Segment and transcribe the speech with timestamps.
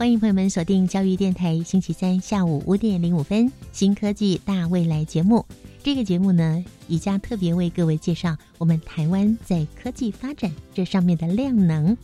[0.00, 5.44] 欢迎朋友们锁定教育电台，星期三下午五点零五分《新科技大未来》节目。
[5.82, 11.94] 这个节目呢，宜家特别为各位介绍我们台湾在科技发展这上面的量能。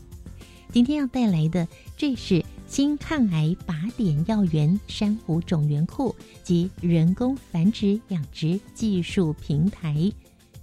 [0.70, 10.12] 今天要带来的，这是新抗癌靶点药源珊瑚种源库及人工繁殖养殖技术平台。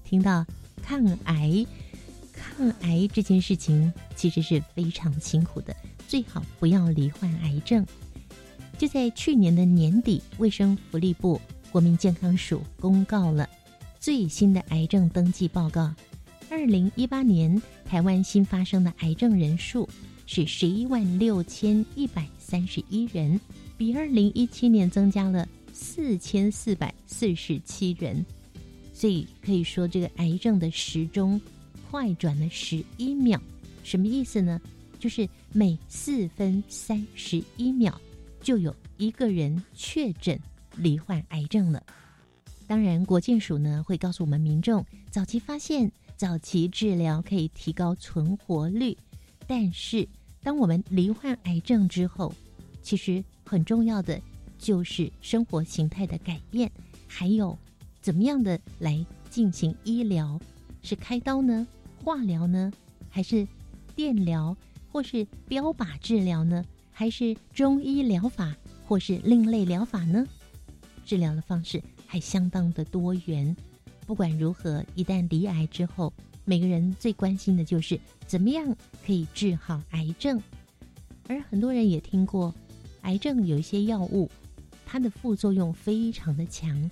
[0.04, 0.46] 听到
[0.84, 1.66] 抗癌，
[2.32, 5.76] 抗癌这件事情其实是非常辛苦的。
[6.14, 7.84] 最好不要罹患癌症。
[8.78, 13.50] 就在去年的年底，卫生福利部国民健康署公告了
[14.00, 15.91] 最新的癌症登记报告。
[16.52, 19.90] 二零一八年台湾新发生的癌症人数
[20.28, 23.41] 是十一万六千一百三十一人，
[23.76, 28.24] 比二零一七年增加了四千四百四十七人。
[28.94, 31.41] 所以可以说，这个癌症的时钟
[31.90, 33.41] 快转了十一秒。
[33.84, 34.62] 什么意思呢？
[35.04, 37.93] 就是每四分三十一秒，
[38.40, 40.40] 就有一个人确诊
[40.77, 41.84] 罹患癌症了。
[42.65, 48.98] 当然，国健署呢会告诉我们民众，早期发现、早期治疗可以提高存活率。
[49.45, 50.07] 但是，
[50.41, 52.34] 当我们罹患癌症之后，
[52.82, 54.21] 其实很重要的
[54.57, 56.71] 就是生活形态的改变，
[57.07, 57.60] 还有
[57.99, 60.40] 怎么样的来进行医疗？
[60.82, 61.67] 是开刀呢？
[62.01, 62.71] 化疗呢？
[63.10, 63.45] 还是
[63.98, 64.56] 电疗？
[64.94, 70.23] 或是标靶治疗呢，还是中医疗法，或是另类疗法呢？
[71.03, 73.56] 治疗的方式还相当的多元。
[74.06, 76.13] 不管如何，一旦离癌之后，
[76.45, 78.67] 每个人最关心的就是怎么样
[79.03, 80.40] 可以治好癌症。
[81.28, 82.53] 而很多人也听过，
[83.01, 84.29] 癌症有一些药物，
[84.85, 86.91] 它的副作用非常的强，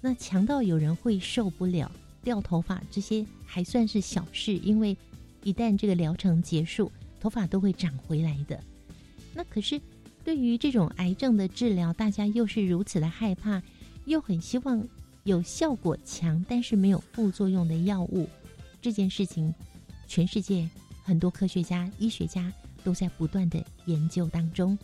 [0.00, 4.96] 那强到有人会受不了，掉头发这些还算是小事，因为
[5.42, 6.90] 一旦这个疗程结束。
[7.22, 8.60] 头发都会长回来的，
[9.32, 9.80] 那可是
[10.24, 13.62] 对于这种癌症的治疗，大家又是如此的害怕，
[14.06, 14.84] 又很希望
[15.22, 18.28] 有效果强但是没有副作用的药物。
[18.80, 19.54] 这件事情，
[20.08, 20.68] 全世界
[21.04, 24.76] 很多科学家、医学家都在不断的研究当中。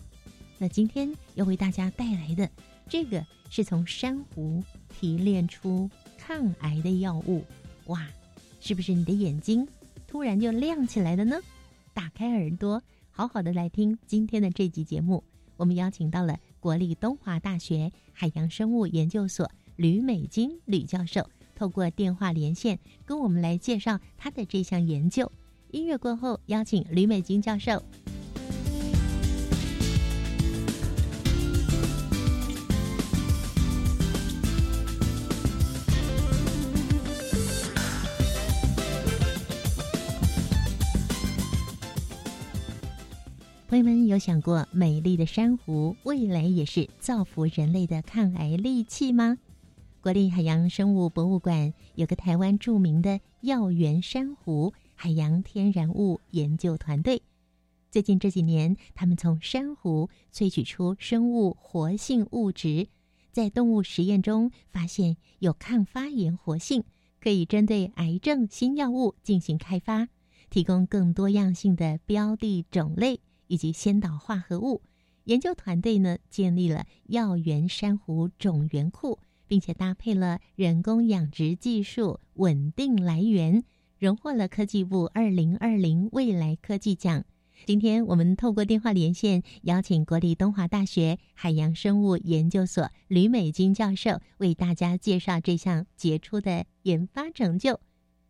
[0.58, 2.48] 那今天要为大家带来的
[2.88, 7.44] 这个，是从珊瑚提炼出抗癌的药物。
[7.86, 8.06] 哇，
[8.60, 9.66] 是不是你的眼睛
[10.06, 11.36] 突然就亮起来了呢？
[11.98, 15.24] 打开耳朵，好好的来听今天的这集节目。
[15.56, 25.32] 我们邀请到了国立东华大学海洋生物研究所吕美金吕教授，透过电话连线跟我们来介绍他的这项研究。
[25.72, 27.82] 音乐过后，邀请吕美金教授。
[43.68, 49.36] 朋友们有想过，美丽的珊瑚未来也是造福人类的抗癌利器吗？
[50.00, 57.20] 国立海洋生物博物馆有个台湾著名的药源珊瑚海洋天然物研究团队，
[57.90, 62.88] 最近这几年，他们从珊瑚萃取出生物活性物质，
[63.32, 66.84] 在动物实验中发现有抗发炎活性，
[67.20, 70.08] 可以针对癌症新药物进行开发，
[70.48, 73.20] 提供更多样性的标的种类。
[73.48, 74.80] 以及先导化合物
[75.24, 83.62] 研究团队呢，建立了药源珊瑚种源库，并且搭配了人工养殖技术，稳定来源，
[83.98, 87.24] 荣获了科技部二零二零未来科技奖。
[87.66, 97.80] 今天我们透过电话连线，邀请国立东华大学海洋生物研究所吕美金教授为大家介绍这项杰出的研发成就。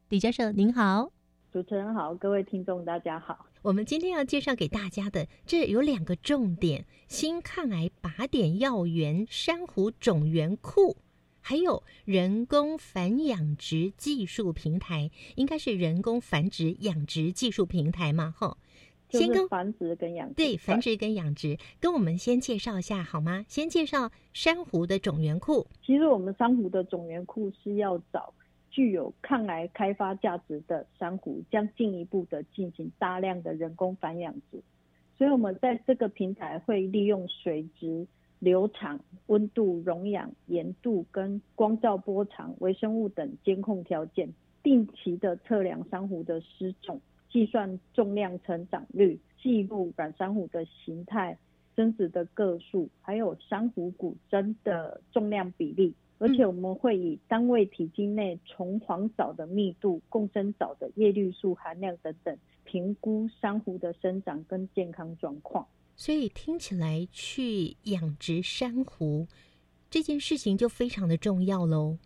[0.08, 1.12] 李教授您好。
[1.52, 3.46] 主持人好，各位听众大家好。
[3.62, 10.96] 我们今天要介绍给大家的，这有两个重点：新抗癌靶点药源珊瑚种源库，
[11.40, 18.32] 还有人工繁养殖技术平台，应该是人工繁殖养殖技术平台嘛？
[18.38, 18.56] 哈，
[19.10, 23.44] 先跟繁殖跟养对繁殖跟养殖，跟我们先介绍一下好吗？
[23.48, 25.66] 先介绍珊瑚的种源库。
[25.84, 28.32] 其实我们珊瑚的种源库是要找。
[28.78, 34.62] 具有抗癌开发价值的珊瑚，将进一步的进行大量的人工繁养殖。
[35.16, 38.06] 所以，我们在这个平台会利用水质、
[38.38, 44.32] 流场、温度、溶氧、盐度跟光照波长、微生物等监控条件，
[44.62, 47.00] 定期的测量珊瑚的失重，
[47.32, 51.36] 计算重量成长率，记录软珊瑚的形态、
[51.74, 55.92] 增殖的个数，还有珊瑚骨针的重量比例。
[56.18, 65.66] 而且我们会以单位体积内虫黄藻的密度、共生藻的叶绿素含量等等，评估珊瑚的生长跟健康状况。
[65.94, 69.26] 所以听起来，去养殖珊瑚
[69.90, 71.98] 这件事情就非常的重要喽。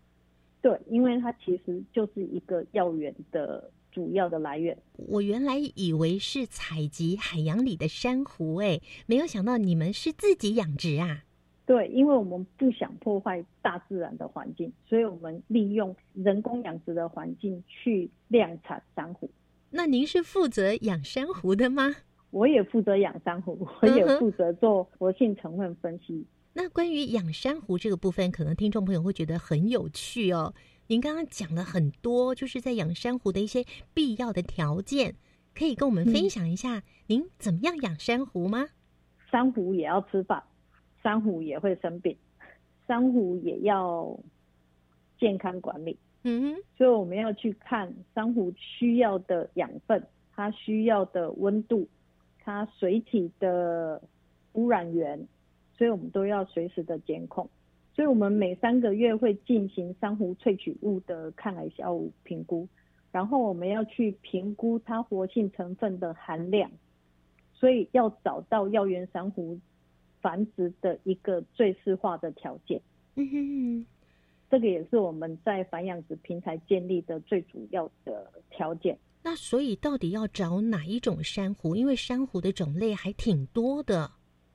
[0.60, 4.76] 对，因为它其实就是一个药源的主要的来源。
[4.96, 11.24] 我原来以为是采集海洋里的珊瑚，哎，没有想到你们是自己养殖啊。
[11.64, 19.30] 对，因为我们不想破坏大自然的环境，所以我们利用人工养殖的环境去量产珊瑚。
[19.70, 21.94] 那您是负责养珊瑚的吗？
[22.30, 26.26] 我也负责养珊瑚，我也负责做活性成分分析。
[26.54, 30.52] 那关于养珊瑚这个部分，可能听众朋友会觉得很有趣哦。
[30.88, 33.64] 您刚刚讲了很多，就是在养珊瑚的一些
[33.94, 35.14] 必要的条件，
[35.54, 38.66] 可以跟我们分享一下，您怎么样养珊瑚吗？
[39.30, 40.42] 珊瑚也要吃饭。
[41.02, 42.16] 珊瑚也会生病，
[42.86, 44.18] 珊瑚也要
[45.18, 45.98] 健康管理。
[46.24, 51.88] 嗯哼，所以我们要去看珊瑚需要的养分，它需要的温度，
[52.38, 54.00] 它水体的
[54.52, 55.26] 污染源，
[55.76, 57.50] 所以我们都要随时的监控。
[57.94, 62.68] 所以我们每三个月会进行珊瑚萃取物的抗癌效物评估，
[63.10, 66.70] 然后我们要去评估它活性成分的含量，
[67.52, 69.58] 所以要找到药源珊瑚。
[70.22, 72.80] 繁殖的一个最适化的条件，
[73.16, 73.86] 嗯哼哼，
[74.48, 78.96] 这个也是我们在繁养殖平台建立的最主要的条件。
[79.24, 81.76] 那所以到底要找哪一种珊瑚？
[81.76, 84.10] 因为珊瑚的种类还挺多的。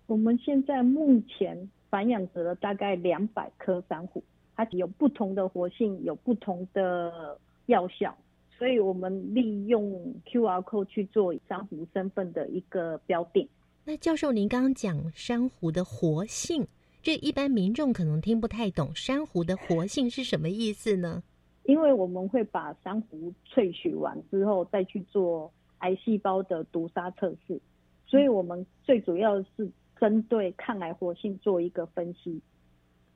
[0.08, 4.24] 我们现在目前繁养殖了大概两百颗珊瑚，
[4.56, 8.18] 它有不同的活性，有不同的药效，
[8.58, 9.84] 所以我们利用
[10.25, 13.48] QR code 去做珊瑚身份的一个标定。
[13.89, 16.68] 那教授，您刚刚讲珊瑚的活性，
[17.01, 21.24] 这一般民众可能听不太懂，珊瑚的活性是什么意思呢？
[21.63, 27.57] 因为我们会把珊瑚萃取完之后，再去做癌细胞的毒杀测试，
[28.06, 32.42] 所以我们最主要是针对抗癌活性做一个分析。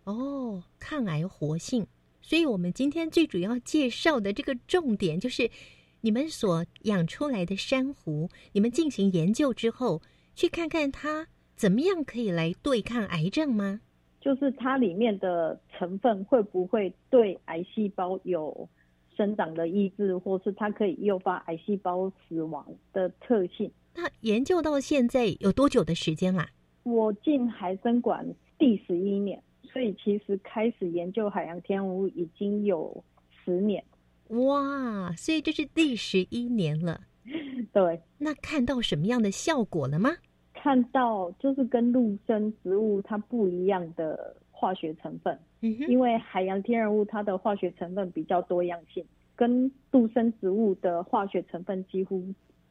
[0.06, 1.86] 哦，抗癌活性，
[2.22, 5.52] 所以我们今天最主要介绍的这个重点就是，
[6.00, 10.02] 你们所养出来的珊瑚，你们进行研究之后。
[10.36, 13.82] 去看看它怎么样可以来对抗癌症吗？
[14.20, 18.70] 就是它里面的成分会不会对癌细胞有
[19.18, 23.72] 生长的抑制，或是它可以诱发癌细胞死亡的特性？
[23.96, 26.48] 那研究到现在有多久的时间啦？
[26.84, 28.26] 我进海参馆
[28.58, 33.04] 第十一年，所以其实开始研究海洋天然物已经有
[33.44, 33.84] 十年。
[34.30, 37.02] 哇，所以这是第十一年了。
[37.74, 40.12] 对，那看到什么样的效果了吗？
[40.54, 49.04] 看到就是跟陆生植物它不一样的化学成分，嗯哼，因为海洋天然物它的化学成分比较多样性，
[49.36, 52.24] 跟陆生植物的化学成分几乎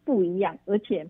[0.05, 1.09] 不一样，而且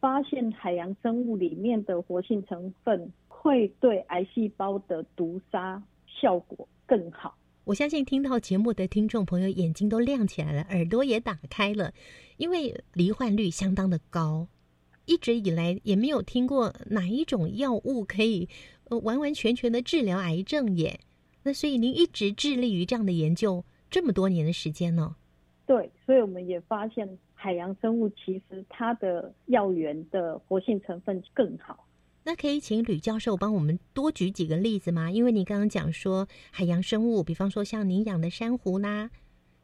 [0.00, 7.34] 发现海洋生物里面的活性成分会对癌细胞的毒杀效果更好。
[7.64, 11.94] 我相信听到节目的听众朋友眼睛都亮起来了，耳朵也打开了，
[12.36, 14.48] 因为罹患率相当的高，
[15.04, 18.48] 一直以来也没有听过哪一种药物可以
[18.90, 20.98] 呃完完全全的治疗癌症耶。
[21.44, 25.14] 那所以您一直致力于这样的研究这么多年的时间呢？
[25.64, 31.86] 对，所以我们也发现海洋生物其实它的药源的活性成分更好。
[32.24, 35.10] 那可以请吕教授帮我们多举几个例子吗？
[35.10, 39.10] 因为你刚刚讲说海洋生物，比方说像您养的珊瑚啦，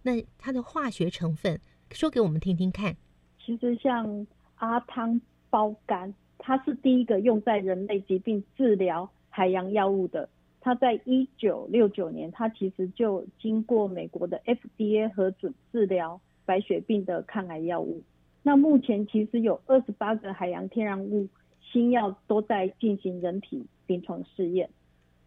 [0.02, 1.60] 那它的化学成分
[1.92, 2.96] 说给我们听听看。
[3.38, 10.28] 其实像阿汤胞苷，它是第一个用在人类疾病治疗海洋药物的。
[10.60, 18.02] 它在一九六九年，它其实就经过美国的 FDA 核准治疗白血病的抗癌药物。
[18.42, 21.28] 那目前其实有二十八个海洋天然物。
[21.70, 24.70] 新药都在进行人体临床试验，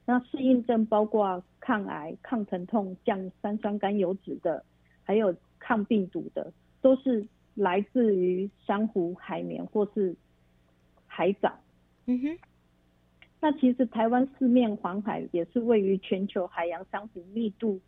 [0.05, 4.63] 那适应症包括抗癌、抗疼痛、降三酸甘油脂的，
[5.03, 10.15] 还有抗病毒的，都是来自于珊瑚、海绵或是
[11.05, 11.53] 海藻。
[12.05, 12.37] 嗯哼。
[13.43, 17.79] 那其实台湾四面环海，也是位于全球海洋珊瑚密度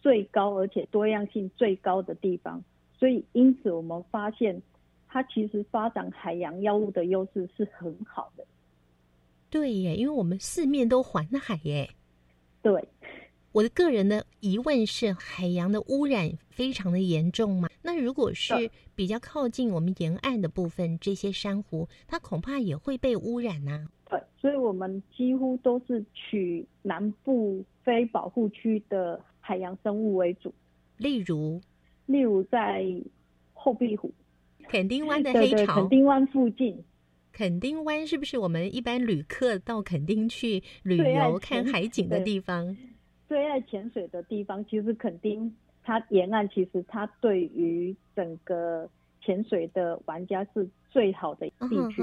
[0.00, 2.62] 最高而且多样性最高的地方，
[2.98, 4.60] 所以因此我们发现
[5.08, 8.44] 它其实发展海洋药物的优势是很好的。
[9.50, 11.88] 对耶，因为我们四面都环海耶。
[12.60, 12.86] 对，
[13.52, 17.68] 我的个人的疑问是，海洋的污染非常的严重吗？
[17.80, 23.86] 那如果是比较靠近我们沿岸的部分，这些珊瑚，它恐怕也会被污染呐。
[24.10, 30.52] 对，所以我们几乎都是取南部非保护区的海洋生物为主，
[30.98, 31.58] 例如，
[32.04, 32.84] 例如在
[33.54, 34.12] 后壁湖、
[34.68, 36.84] 垦丁湾的黑潮、垦丁湾附近。
[37.32, 42.76] 垦丁湾是不是我们一般旅客到垦丁去旅游看海景的地方？
[43.28, 48.88] 最爱潜水的地方，其实垦丁它沿岸，其实它对于整个
[49.22, 52.02] 潜水的玩家是最好的地区。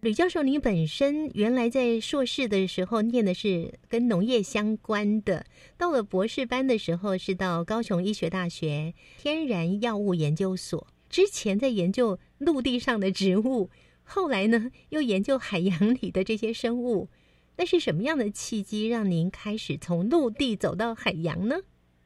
[0.00, 5.44] 吕教授，您本身原来在硕士的时候念的是跟农业相关的，
[5.76, 13.70] 到了博士班的时候是到高雄医学大学天然药物研究所，之前在研究陆地上的植物。
[14.02, 17.08] 后来呢，又研究海洋里的这些生物，
[17.56, 21.54] 那是什么样的契机让您开始从陆地走到海洋呢？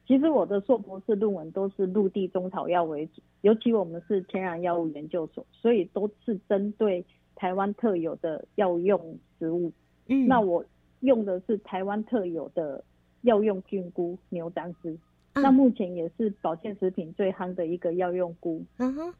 [0.07, 7.03] 其实我的硕博士论文都是陆地中草药为主，尤其我们是天然药物研究所，所以都是针对
[7.35, 9.73] 台湾特有的药用植物。
[10.09, 10.63] 嗯，那我
[11.01, 12.85] 用的是台湾特有的
[13.23, 14.99] 药用菌菇牛樟芝，
[15.43, 18.65] 那目前也是保健食品最夯的一个药用菇。
[18.79, 19.15] 嗯哼。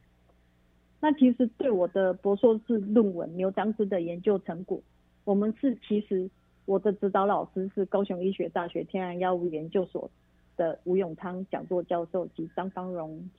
[1.01, 4.81] 那其实对我的博硕士论文牛樟芝的研究成果，
[5.23, 6.29] 我们是其实
[6.65, 10.11] 我的指导老师是高雄医学大学天然药物研究所
[10.57, 13.29] 的吴永昌讲座教授及张芳荣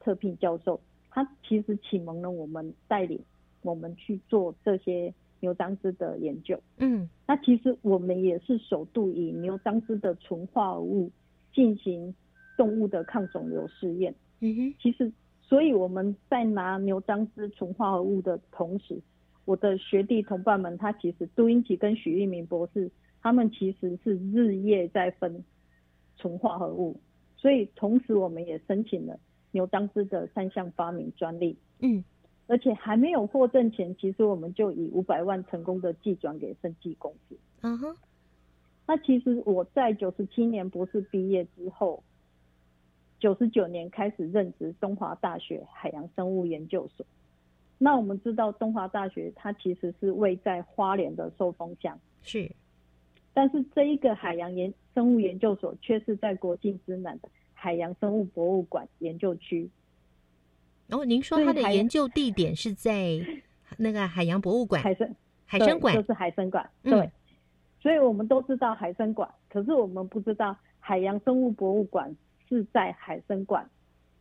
[0.00, 3.20] 特聘教授，他其实启蒙了我们带领
[3.62, 6.58] 我们去做这些牛樟芝的研究。
[6.78, 11.08] 嗯，那其实我们也是首度以牛樟芝的纯化物
[11.52, 12.14] 进行
[12.56, 14.14] 动物的抗肿瘤试验。
[14.40, 15.12] 嗯哼，其实。
[15.40, 19.00] 所以我们在拿牛樟芝纯化合物的同时，
[19.46, 22.90] 我的学弟同伴们，他其实杜英奇跟许玉明博士，
[23.22, 25.42] 他们其实是日夜在分
[26.18, 27.00] 纯化合物。
[27.38, 29.18] 所以同时我们也申请了
[29.52, 31.56] 牛樟芝的三项发明专利。
[31.78, 32.04] 嗯，
[32.46, 37.38] 而且还没有获证前，其实我们就以五百万成功的寄转给生技公司。
[37.62, 37.96] 嗯哼，
[38.88, 42.02] 那其实我在九十七年博士毕业之后。
[43.20, 47.04] 九十九年开始任职东华大学海洋生物研究所。
[47.76, 52.48] 那我们知道东华大学它其实是位在花莲的寿丰乡，是。
[53.34, 59.68] 但是这一个海洋研生物研究所却是在国境之南的海洋生物博物馆研究区。
[60.86, 63.18] 然后您说它的研究地点是在
[63.78, 64.80] 那个海洋博物馆？
[64.80, 65.12] 海生
[65.44, 67.10] 海生馆就是海生馆，对。
[67.80, 72.14] 所以我们都知道海生馆，可是我们不知道海洋生物博物馆。
[72.50, 73.68] 是在海参馆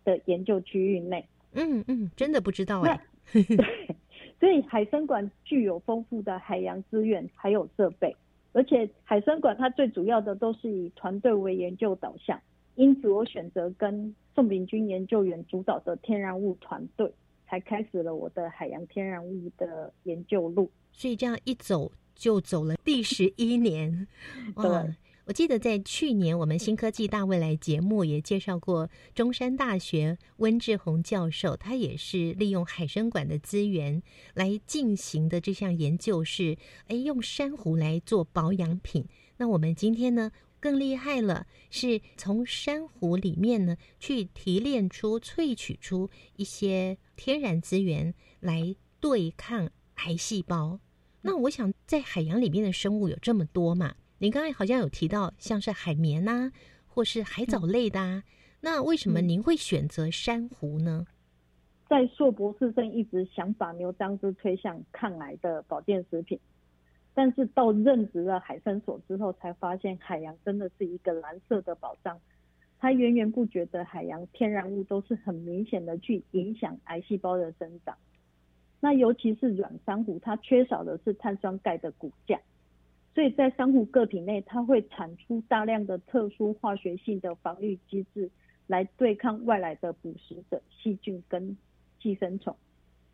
[0.04, 1.26] 的研究区域内。
[1.54, 3.02] 嗯嗯，真的不知道哎。
[3.32, 3.42] 对，
[4.38, 8.14] 所以海参馆具有丰富的海洋资源还有设备，
[8.52, 12.38] 而且海参馆它最主要的都是以团队为研究导向，
[12.76, 17.10] 因此我选择跟宋炳军研究员主导的天然物团队，
[17.48, 20.70] 才开始了我的海洋天然物的研究路。
[20.92, 24.08] 所以这样一走就走了第十一年。
[24.56, 24.96] 对。
[25.26, 34.02] 我记得在去年我们新科技大未来节目也介绍过中山大学温志宏教授，他也是利用海参馆的资源
[34.36, 36.58] 来进行的这项研究，是
[36.88, 39.06] 哎用珊瑚来做保养品。
[39.36, 40.32] 那我们今天呢
[40.62, 50.80] 更厉害了，是从珊瑚里面呢去提炼出、萃取出一些天然资源来对抗癌细胞。
[51.28, 53.96] 那我想在海洋里面的生物有这么多嘛？
[54.20, 56.54] 您刚才好像有提到，像是海绵呐，
[56.88, 58.24] 或是海藻类的啊，
[58.62, 61.06] 那为什么您会选择珊瑚呢？
[61.90, 66.40] 在硕博士生一直想把牛樟芝推向抗癌的保健食品，
[67.14, 72.18] 但是到任职了海参所之后，才发现海洋真的是一个蓝色的宝藏，
[72.80, 77.98] 它源源不绝的海洋天然物都是很明显的去影响癌细胞的生长，
[78.80, 82.40] 那尤其是软珊瑚，它缺少的是碳酸钙的骨架。
[83.16, 88.30] 所以在珊瑚个体内，它会产出大量的特殊化学性的防御机制，
[88.68, 91.58] 来对抗外来的捕食者、细菌跟
[92.00, 92.56] 寄生虫，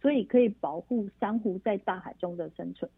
[0.02, 2.92] 所以可以保护珊瑚在大海中的生存。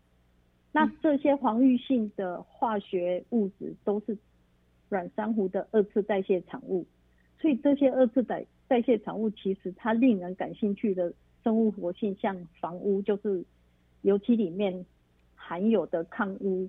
[0.71, 4.17] 那这些防御性的化学物质都是
[4.89, 6.87] 软珊瑚的二次代谢产物，
[7.39, 11.13] 所以这些二次代代谢产物其实它令人感兴趣的
[11.45, 13.45] 生物活性，像房屋就是
[14.01, 14.85] 油漆里面
[15.35, 16.67] 含有的抗污。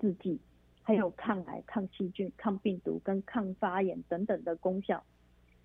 [0.00, 0.38] 制剂，
[0.82, 5.02] 还有抗癌、抗细菌、抗病毒跟抗发炎等等的功效。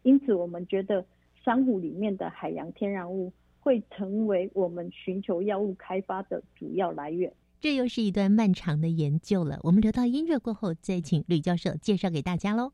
[0.03, 1.03] 因此，我们觉得
[1.43, 7.33] 珊瑚里面的海洋天然物会成为我们寻求药物开发的主要来源。
[7.59, 9.59] 这又是一段漫长的研究了。
[9.63, 12.71] 我们留到音乐过后，再请吕教授介绍给大家喽。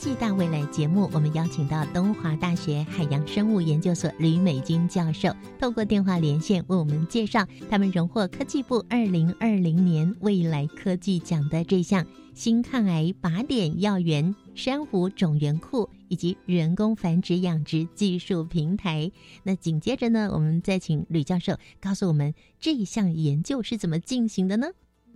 [0.00, 19.12] 技大未来节目，我们邀请到东华大学海洋生物研究所吕美君教授，透过电话连线为我们介绍他们荣获科技部二零二零年未来科技奖的这项新抗癌靶点药源珊瑚种源库以及人工繁殖养殖技术平台。
[19.42, 24.68] 那紧接着呢，我们再请吕教授告诉我们这一项研究是怎么进行的呢？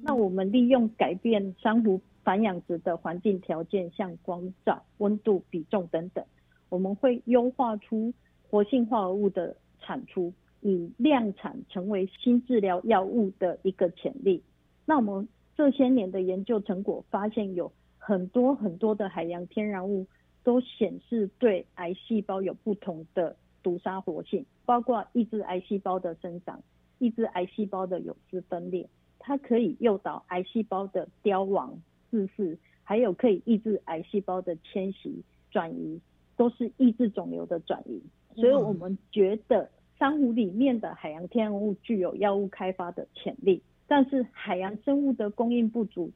[0.02, 2.02] 那我们利用改变珊瑚。
[2.24, 6.24] 反养殖的环境条件，像光照、温度、比重等等，
[6.70, 8.12] 我们会优化出
[8.50, 14.42] 活性化合物的产出，以量产成为新治疗药物的一个潜力。
[14.86, 20.06] 那我们这些年的研究成果发现，有很多很多的海洋天然物
[20.42, 26.62] 都显示对癌细胞有不同的毒杀活性，包括抑制癌细胞的生长、
[26.98, 28.88] 抑制癌细胞的有丝分裂，
[29.18, 31.78] 它可以诱导癌细胞的凋亡。
[32.14, 36.00] 自噬，还有可以抑制癌细胞的迁徙转移，
[36.36, 38.00] 都是抑制肿瘤的转移。
[38.36, 39.68] 所以我们觉得
[39.98, 46.08] 珊瑚里面的海洋天然物具有药物开发的潜力，但是海洋生物的供应不足，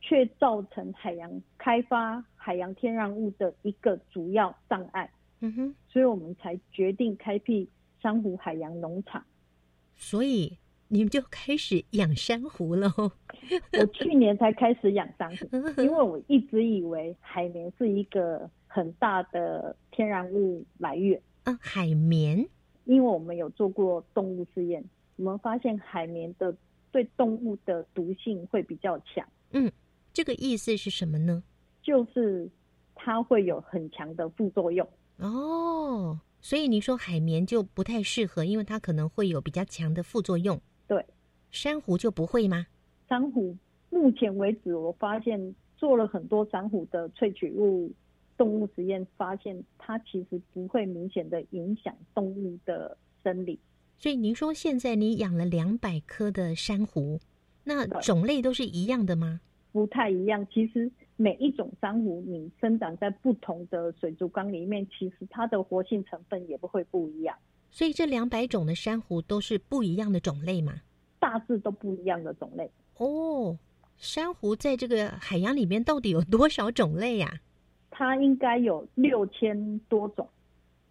[0.00, 5.10] 却造成海洋开发海洋天然物的一个主要障碍。
[5.40, 7.68] 嗯哼，所以我们才决定开辟
[8.00, 9.22] 珊瑚海洋农场。
[9.96, 10.56] 所以。
[10.92, 12.92] 你们就开始养珊瑚了？
[13.80, 15.46] 我去年才开始养珊瑚，
[15.82, 21.18] 因为我一直以为海绵是一个很大的天然物来源。
[21.44, 22.46] 嗯，海绵，
[22.84, 24.84] 因为我们有做过动物试验，
[25.16, 26.54] 我们发现海绵的
[26.90, 29.26] 对动物的毒性会比较强。
[29.52, 29.72] 嗯，
[30.12, 31.42] 这个意思是什么呢？
[31.82, 32.46] 就是
[32.94, 34.86] 它会有很强的副作用。
[35.16, 40.60] 哦，所以你说海绵就不太适合，因为它可能会有比较强的副作用。
[41.52, 42.66] 对，珊瑚就不会吗？
[43.08, 43.54] 珊瑚
[43.90, 47.92] 目前为止，我发现做了很多珊瑚的萃取物
[48.36, 53.60] 动物实验，发现它其实不会明显的影响动物的生理。
[53.98, 57.20] 所以您说现在你养了两百颗的珊瑚，
[57.62, 59.40] 那种类都是一样的吗？
[59.70, 60.44] 不太一样。
[60.52, 67.36] 其实每一种珊瑚，你生长在不同的水族缸里面，其实它的活性成分也不会不一样。
[67.70, 70.80] 所以这两百种的珊瑚都是不一样的种类嘛？
[71.22, 73.56] 大致都不一样的种类哦。
[73.96, 77.40] 珊瑚在这个海洋里面到底有多少种类呀？
[77.92, 80.28] 它应该有六千多种。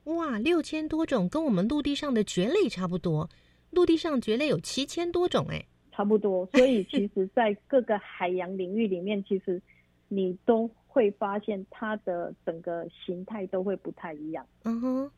[0.05, 3.29] 哇，六千多种，跟我们陆地上的蕨类差不多。
[3.71, 6.45] 陆地上蕨类有七千多种，哎，差不多。
[6.53, 9.61] 所以其实，在各个海洋领域里面，其实
[10.07, 14.47] 你都会发现它的整个形态都会不太一样。
[14.63, 15.11] 嗯哼。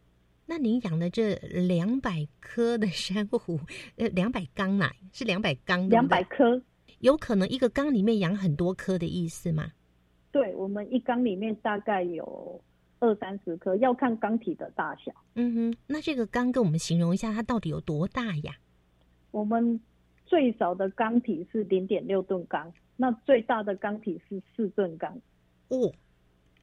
[0.46, 3.60] 那您养的这两百颗的珊瑚，
[3.96, 6.62] 呃，两百缸呐，是两百缸，两百颗，
[7.00, 9.72] 有可能一个缸里面养很多颗的意思吗？
[10.32, 12.62] 对，我们一缸里面大概有
[13.00, 15.14] 二三十颗，要看缸体的大小。
[15.36, 18.56] 嗯哼，那这个缸跟我们形容一下，它到底有多大呀？
[19.32, 19.80] 我们
[20.26, 25.18] 最少的缸体是零点六吨缸，那最大的缸体是四吨缸。
[25.70, 25.92] 哦。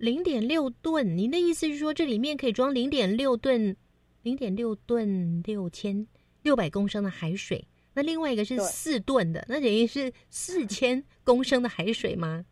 [0.00, 3.76] 零点六吨，您的意思是说这里面可以装零点六吨，
[4.22, 6.06] 零点六吨六千
[6.40, 7.68] 六百公升的海水？
[7.92, 12.46] 那另外一个是四吨的，那等于是四 千公升的海水吗？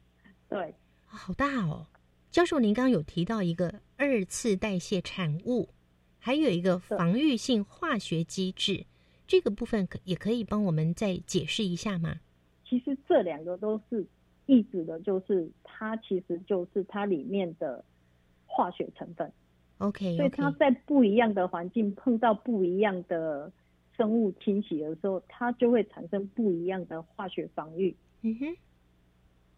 [0.46, 0.74] 对，
[1.06, 1.86] 好大哦。
[2.30, 5.70] 教授，您刚刚有提到一个二次代谢产物，
[6.18, 8.84] 还有一个防御性化学机制，
[9.26, 12.20] 这个部分可也可以帮我们再解释一下吗？
[12.68, 14.06] 其实这两个都是。
[14.48, 17.84] 意指的就是它其实就是它里面的
[18.46, 19.30] 化学成分
[19.76, 23.52] ，OK，所以它在不一样的环境碰到不一样的
[23.94, 27.94] 生物侵袭的时候，它就会产生不一样的化学防御。
[28.22, 28.56] 嗯哼，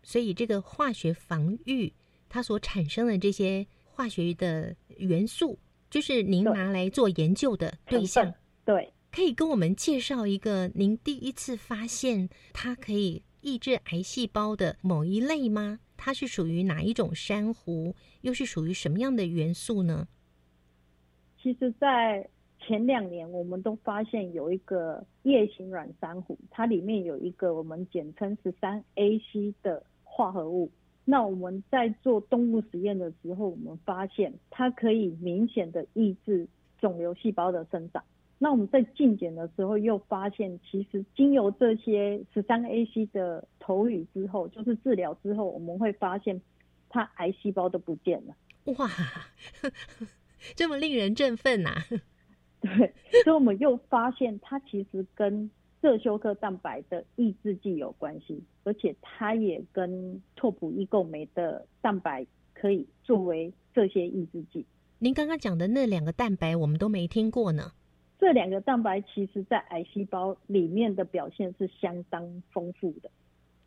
[0.02, 1.92] 所以这个化学防御
[2.28, 5.56] 它所产生的这些化学的元素，
[5.88, 8.34] 就是您拿来做研究的对象。
[8.64, 13.22] 对，可以跟我们介绍一个您第一次发现它可以。
[13.40, 15.80] 抑制癌细胞的某一类吗？
[15.96, 17.94] 它是属于哪一种珊瑚？
[18.22, 20.08] 又是属于什么样的元素呢？
[21.42, 30.70] 其实，在前两年我们都发现有一个叶形软珊瑚，它里面有一个我们简称十三 AC 的化合物。
[31.04, 36.46] 那我们在做动物实验的时候，我们发现它可以明显的抑制
[36.78, 38.04] 肿瘤细胞的生长。
[38.42, 46.40] 那我们在进检的时候又发现，其实经由这些十三 AC 的投予之后，就是治疗之后，我们会发现
[46.88, 48.34] 它癌细胞都不见了。
[48.78, 48.88] 哇，
[50.56, 51.74] 这么令人振奋呐！
[52.62, 55.50] 对，所以我们又发现它其实跟
[55.82, 64.64] 铯休克蛋白的抑制剂有关系，而且它也跟拓扑异构酶的蛋白可以作为这些抑制剂。
[64.98, 67.72] 您刚刚讲的那两个蛋白，我们都没听过呢。
[68.20, 73.10] 这两个蛋白其实在癌细胞里面的表现是相当丰富的。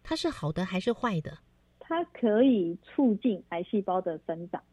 [0.03, 1.39] 它是好的还是坏的？
[1.79, 4.63] 它可以促进癌细胞的生长。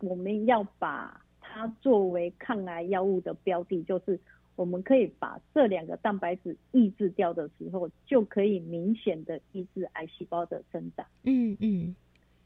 [0.00, 4.20] 我们要把它作为抗癌药物的标的，就是。
[4.56, 11.06] 我们可以把这两个蛋白质抑制掉的时候，就可以明显的抑制癌细胞的生长。
[11.22, 11.94] 嗯嗯，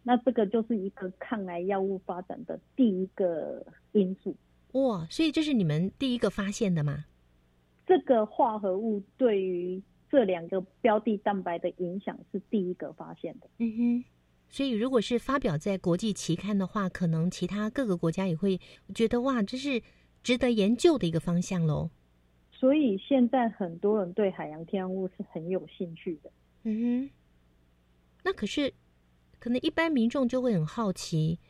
[0.03, 4.37] 那这个就是一个抗癌药物发展的第一个因素。
[4.73, 7.05] 哇，所以这是你们第一个发现的吗？
[7.87, 13.49] 这个化合物对于这两个标的蛋白的影响是第一个发现的。
[13.59, 14.05] 嗯哼，
[14.49, 18.59] 所以如果是发表在国际期刊的话，可能其他各个国家也会
[18.95, 19.83] 觉得哇，这是
[20.23, 21.91] 值得研究的一个方向喽。
[22.51, 26.31] 所以现在很多人对海洋天然物是很有兴趣的。
[26.63, 27.11] 嗯哼，
[28.23, 28.73] 那可是
[29.41, 31.41] 可能一般民众就会很好奇，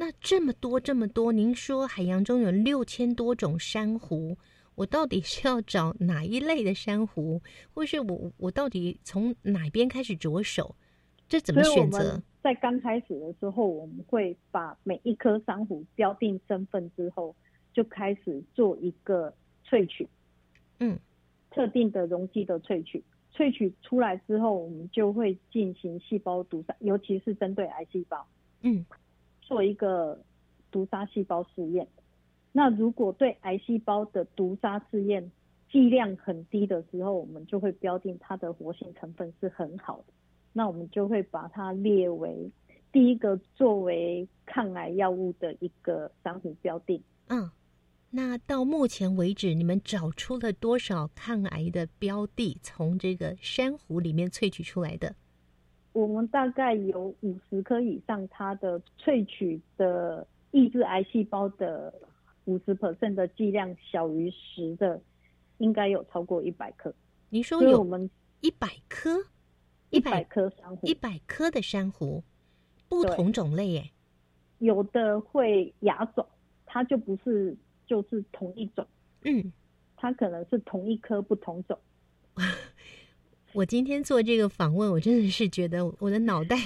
[0.00, 4.38] 那这么多这么多，您说海洋中有六千多种珊瑚，
[4.76, 7.42] 我到底是要找哪一类的珊瑚，
[7.74, 10.76] 或是我我到底从哪边开始着手？
[11.28, 12.22] 这怎么选择？
[12.40, 17.34] 在刚开始的时候，我们会把每一颗珊瑚标定身份之后，
[17.74, 19.34] 就开始做一个
[19.68, 20.08] 萃取。
[20.78, 20.96] 嗯，
[21.50, 23.02] 特定的溶剂的萃取，
[23.34, 28.24] 萃取出来之后，我们就会进行细胞毒杀，尤其是针对癌细胞，
[28.62, 28.86] 嗯，
[29.48, 30.22] 做一个
[30.70, 31.88] 毒杀细胞试验。
[32.52, 35.32] 那如果对癌细胞的毒杀试验
[35.72, 40.12] 剂量很低的时候，我们就会标定它的活性成分是很好的，
[40.52, 42.50] 那我们就会把它列为
[42.92, 47.02] 第一个作为抗癌药物的一个商品标定。
[47.28, 47.50] 嗯。
[48.10, 52.58] 那到目前为止，你们找出了多少抗癌的标的？
[52.62, 55.14] 从这个珊瑚里面萃取出来的，
[55.98, 61.92] 我们大概有五十颗以上，它的萃取的抑制癌细胞的
[62.44, 65.00] 五十 percent 的剂量小于十的，
[65.58, 66.94] 应该有超过一百颗。
[67.30, 68.08] 您说有我们
[68.40, 69.18] 一百颗，
[69.90, 72.22] 一百颗珊瑚，一百颗的珊瑚，
[72.88, 73.90] 不同种类耶，
[74.58, 76.26] 有的会亚种，
[76.66, 77.56] 它就不是。
[77.88, 78.86] 就是同一种，
[79.22, 79.50] 嗯，
[79.96, 81.78] 它可能是同一颗不同种。
[83.54, 86.56] 我今天做这个访问，我真的是觉得我的脑袋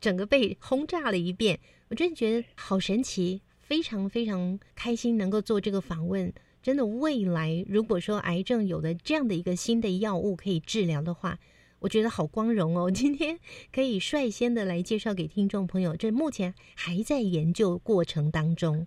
[0.00, 1.60] 整个被轰炸了一遍。
[1.88, 6.32] 我真的觉得好神奇，非常非常开心能够做这个访问。
[6.62, 11.38] 真的，未来如果说癌症有了这样的一个新的药物可以治疗的话，
[11.80, 12.90] 我觉得好光荣哦。
[12.90, 13.38] 今天
[13.70, 18.86] 可以率先的来介绍给听众朋友，这目前还在研究过程当中。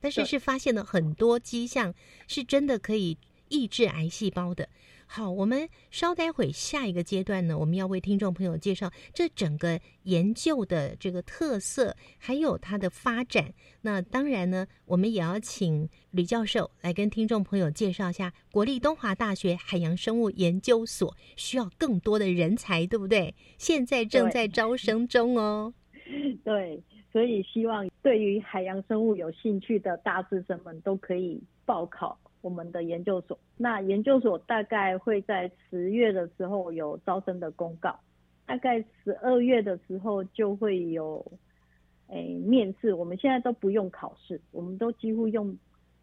[0.00, 1.94] 但是是发现了很多迹象，
[2.26, 4.68] 是真的可以抑制癌细胞的。
[5.14, 13.52] 好，我们稍待会下一个阶段呢，我们要为听众朋友介绍这整个研究的这个特色，还有它的发展。
[13.82, 23.34] 那当然呢，我们也要请吕教授来跟听众朋友介绍一下国立东华大学海洋生物研究所需要更多的人才，对不对？
[23.58, 25.74] 现在正在招生中哦。
[26.42, 26.82] 对。
[27.12, 33.38] 所以，希望对于海洋生物有兴趣的大师生们都可以报考我们的研究所。
[33.56, 37.98] 那研究所大概会在十月的时候有招生的公告，
[38.44, 41.24] 大概十二月的时候就会有
[42.08, 42.92] 诶面试。
[42.92, 45.56] 我们现在都不用考试，我们都几乎用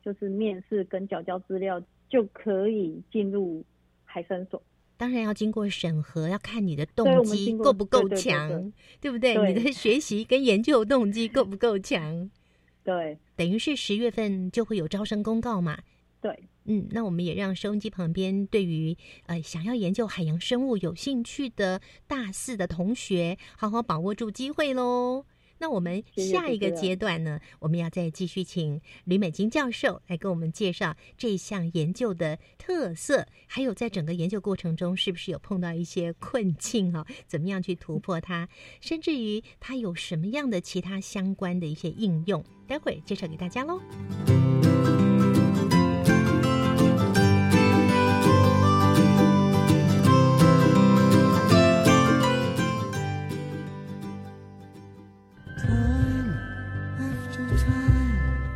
[0.03, 3.63] 就是面试跟缴交资料就可以进入
[4.03, 4.59] 海参所。
[4.97, 9.53] 当然要经过审核，要看你的动机够不够强，对不对？
[9.53, 12.29] 你的学习跟研究动机够不够强？
[12.83, 15.79] 对，等于是十月份就会有招生公告嘛。
[16.21, 25.25] 对，嗯，那我们也让收音机旁边对于呃想要研究海洋生物有兴趣的大四的同学，好好把握住机会喽。
[25.61, 37.05] 那我们下一个阶段呢，我们要再继续请吕美金教授来跟我们介绍这项研究的特色，还有在整个研究过程中是不是有碰到一些困境哦？
[37.27, 38.47] 怎么样去突破它？
[38.79, 42.41] 甚至于它有什么样的其他相关的一些应用？
[42.65, 43.81] 待会儿介绍给大家喽。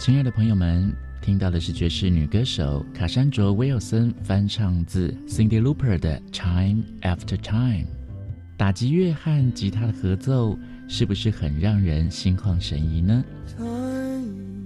[0.04, 7.86] 亲爱的朋友们，听到的是爵士女歌手卡珊卓·威尔森翻唱自 Cindy Louper 的《Time After Time》。
[8.58, 13.24] 打击乐和吉他的合奏，是不是很让人心旷神怡呢？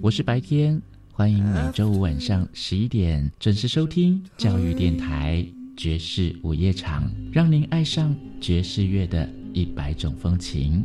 [0.00, 5.46] 我是白天，欢迎每周五晚上十一点准时收听教育电台
[5.76, 10.84] 爵士午夜场，让您爱上爵士乐的一百种风情。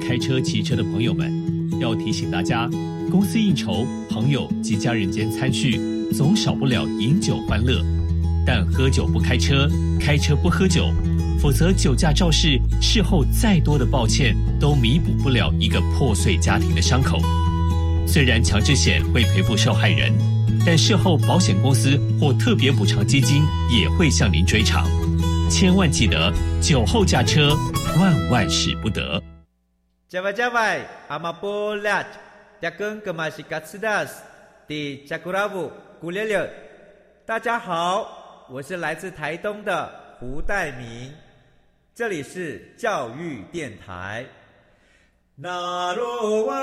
[0.00, 1.30] 开车、骑车的朋友们，
[1.80, 2.68] 要提醒大家：
[3.10, 5.78] 公司应酬、朋友及家人间餐叙，
[6.12, 7.80] 总少不了饮酒欢乐。
[8.46, 9.68] 但喝酒不开车，
[10.00, 10.90] 开车不喝酒，
[11.38, 17.20] 否则酒驾肇事，事后再多的抱歉都弥补不了一个破碎家庭的伤口。
[18.06, 20.12] 虽然强制险会赔付受害人，
[20.66, 24.88] 但事后保险公司或特别补偿基金也会向您追偿。
[25.48, 27.56] 千万记得，酒后驾车，
[27.98, 29.22] 万万使不得。
[30.10, 32.04] 加外加外，阿玛波拉，
[32.60, 34.20] 扎根格玛西卡斯达斯，
[34.66, 35.70] 的加古拉布
[36.00, 36.50] 古列列。
[37.24, 41.14] 大家好，我是来自台东的胡代明，
[41.94, 44.26] 这里是教育电台。
[45.36, 46.56] 那罗哇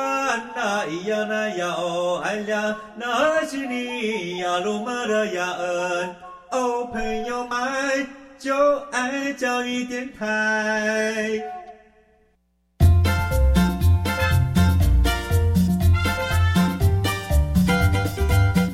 [0.54, 6.16] 那咿呀那呀哦哎呀，那是你呀鲁玛的呀恩
[6.52, 11.42] 哦，朋友们就爱教育电台。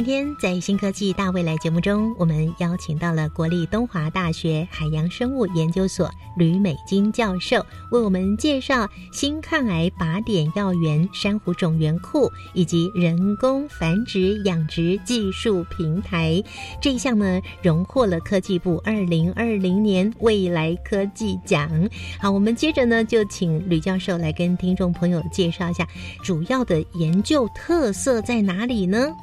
[0.00, 16.42] 今天在新科技大未来节目中，我们邀请到了国立东华大学海洋生物研究所吕美金教授，为我们介绍新抗癌靶点药源珊瑚种源库以及人工繁殖养殖技术平台
[16.80, 21.70] 这一项呢，荣获了科技部二零二零年未来科技奖。
[22.18, 25.86] 好，我们接着呢，就请吕教授来跟听众朋友介绍一下
[26.24, 29.14] 主要的研究特色在哪里呢？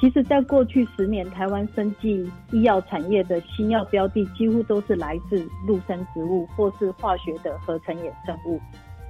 [0.00, 8.58] 其实，在过去十年，台湾生技医药产业的新药标的几乎都是来自陆生植物或是化学的合成衍生物。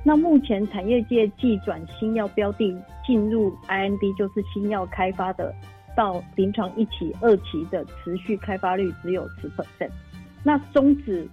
[0.03, 2.77] 那目前产业界既转新药标的
[3.07, 5.55] 进入 IND，就是新药开发的，
[5.97, 9.91] 到临床一期、二期的持续开发率只有十 percent，
[10.43, 11.29] 那终止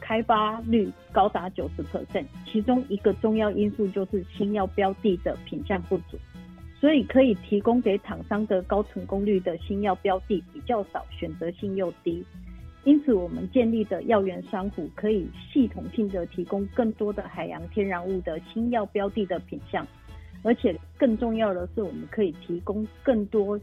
[0.00, 2.24] 开发率高达九十 percent。
[2.46, 6.16] 其中一个重要因素就是新药标的的品相不足。
[6.82, 12.26] 所以可以提供给厂商的高成功率的新药标的比较少，选择性又低，
[12.82, 19.86] 因此我们建立的药源商户可以系统性的提供更多的海洋天然物的新药标的的品相，
[20.42, 23.56] 而且更重要的是，我们可以提供更多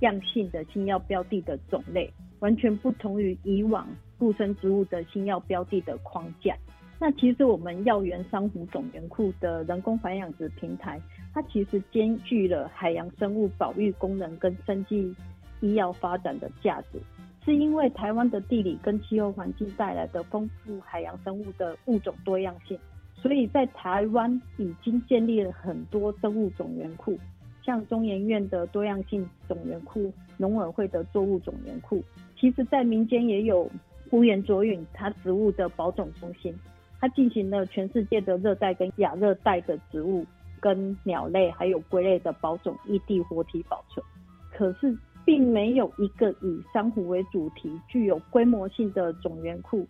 [0.00, 6.54] 样性的新药标的的种类，完全不同于以往陆生植物的新药标的的框架。
[7.00, 11.00] 那其实我们药源珊瑚种源库的人工繁养殖平台，
[11.32, 15.14] 它其实兼具了海洋生物保育功能跟生技
[15.60, 17.00] 医药发展的价值，
[17.44, 22.78] 是因为台湾的地理跟气候环境带来的丰富海洋生物的物种多样性，
[23.14, 27.18] 所以在台湾已经建立了很多生物种源库，
[27.64, 32.02] 像中研院的多样性种源库、农委会的作物种源库，
[32.38, 33.70] 其实在民间也有
[34.10, 36.54] 乌源卓允它植物的保种中心。
[37.00, 40.26] 它进行了全世界的热带跟亚热带的植物、
[40.60, 44.04] 跟鸟类还有龟类的保种异地活体保存，
[44.52, 49.86] 可是并没有一个以珊瑚为主题、具有规模性的种源库，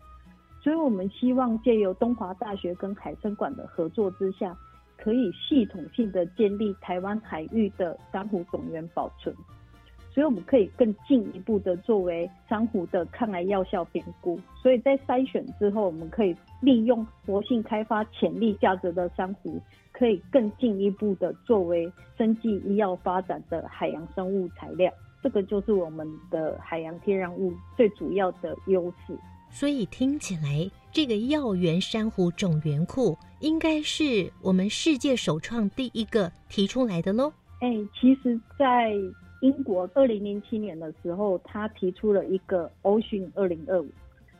[0.62, 4.56] 所以我们希望借由东华大学跟海生馆的合作之下，
[4.96, 9.34] 可以系统性的建立台湾海域的珊瑚种源保存。
[10.10, 19.60] 所以我们可以更进一步的作为珊瑚的抗癌药效评估，所以在筛选之后，我们可以利用活性开发潜力价值的珊瑚，
[19.98, 24.92] 可以更进一步的作为生技医药发展的海洋生物材料。
[25.20, 29.18] 这个就是我们的海洋天然物最主要的优势。
[29.50, 37.32] 所以听起来，这个药源珊瑚种源库应该是我们世界首创第一个提出来的喽。
[37.60, 38.92] 哎，其实，在
[39.40, 43.88] 英国二零零七年的时候，他提出了一个 Ocean 二零二五，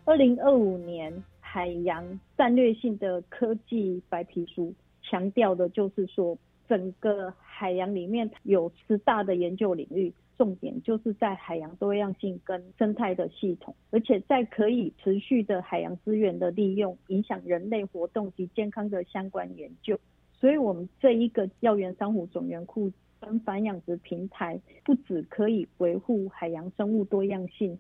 [0.04, 4.72] 二零二五年海洋战略性的科技白皮书，
[5.08, 6.36] 强调的就是说，
[6.68, 10.12] 整个海洋里面有十大的研究领域。
[10.36, 19.98] 重点就是在海洋多样性跟生态的系统，而且在可以持续的海洋资源的利用，影响人类活动及健康的相关研究。
[20.32, 27.76] 所以，我们这一个药源珊瑚种源库跟繁养殖平台，不只可以维护海洋生物多样性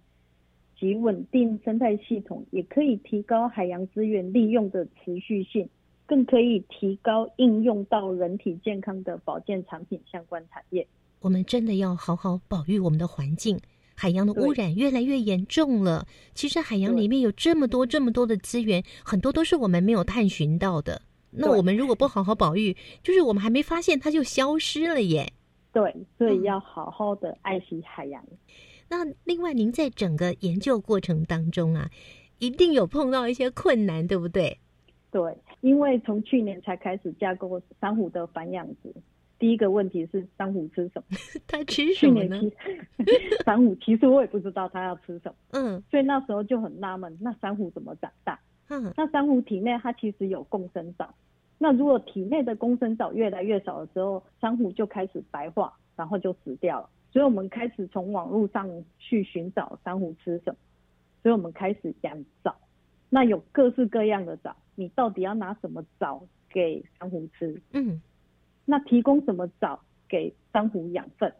[0.76, 5.68] 及稳定生态系统，也可以提高海洋资源利用的持续性，
[6.08, 10.84] 更可以提高应用到人体健康的保健产品相关产业。
[11.20, 13.60] 我们真的要好好保育我们的环境。
[13.94, 16.06] 海洋的污染越来越严重了。
[16.32, 21.02] 其实海洋里面有这么多、这么多的资源，很多都是我们没有探寻到的。
[21.30, 25.30] 那我们如果不好好保育，就是我们还没发现它就消失了耶。
[25.72, 28.24] 对，所以要好好的爱惜海洋。
[28.88, 31.90] 那另外，您在整个研究过程当中啊，
[32.38, 34.56] 一定有碰到一些困难，对不对？
[35.10, 38.92] 对，因为从去年才开始架构珊瑚的繁养殖。
[39.38, 41.16] 第一个问题是珊瑚吃什么？
[41.46, 42.40] 它吃什么呢？
[43.46, 45.34] 珊瑚其实我也不知道它要吃什么。
[45.50, 48.40] 嗯，所以那时候就很纳闷，那珊瑚怎么长大？
[48.68, 51.14] 嗯，那珊瑚体内它其实有共生藻，
[51.56, 56.90] 那如果体内的共生藻越来越少的时候，珊瑚就开始白化，然后就死掉了。
[57.12, 58.68] 所以我们开始从网络上
[58.98, 60.56] 去寻找珊瑚吃什么，
[61.22, 62.56] 所以我们开始养藻。
[63.10, 67.60] 那有各式各样的藻，你到底要拿什么藻给珊瑚吃？
[67.72, 68.00] 嗯。
[68.64, 71.32] 那提供什么藻给珊瑚养分？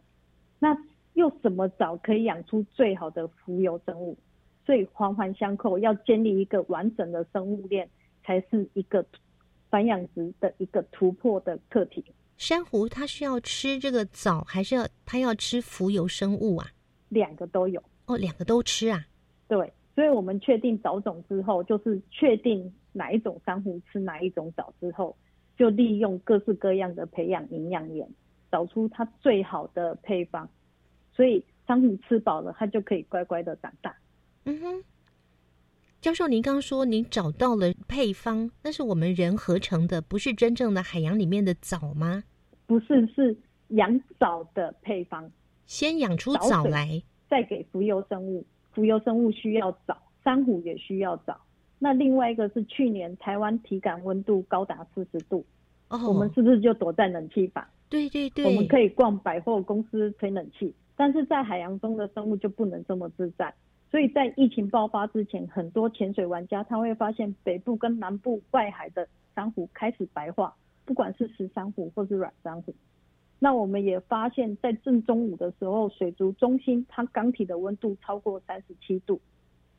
[0.57, 0.75] 那
[1.13, 4.17] 又什么藻可以养出最好的浮游生物？
[4.65, 7.89] 所以环环相扣，要建立一个完整的生物链，
[8.23, 9.05] 才是一个
[9.69, 12.03] 繁养殖的一个突破的课题。
[12.37, 16.67] 珊瑚它需要吃这个藻，还是要它要吃浮游生物啊？
[17.09, 19.05] 两个都有哦，两个都吃啊？
[19.47, 25.13] 对，所以我们确定藻种之后，就是确定哪一种珊瑚吃哪一种藻之后。
[25.57, 28.09] 就利用各式各样的培养营养源，
[28.49, 30.47] 找出它最好的配方，
[31.13, 33.93] 所以珊瑚吃饱了，它就可以乖乖的长大。
[34.45, 34.83] 嗯哼，
[35.99, 42.23] 教授，您刚刚说您找到了配方，那是我们人合成的，不是真正的海洋里面的藻吗？
[42.65, 43.37] 不是，是
[43.71, 45.29] 养藻的配方，
[45.65, 48.45] 先养出藻来，再给浮游生物。
[48.79, 51.37] 浮游生物需要找，珊瑚也需要找。
[51.79, 55.45] 那另外一个是去年台湾体感温度高达四十度，
[55.89, 57.67] 我们是不是就躲在冷气房？
[57.89, 63.53] 对对对，我们可以逛百货公司吹冷气，但是在海洋中的生物就不能这么自在。
[63.91, 72.73] 所以在疫情爆发之前，很多潜水玩家他会发现北部跟南部外海的珊瑚开始白化，不管是石珊瑚或是软珊瑚。
[73.41, 79.19] 那我们也发现，在正中午的时候，水族中心它缸体的温度超过三十七度。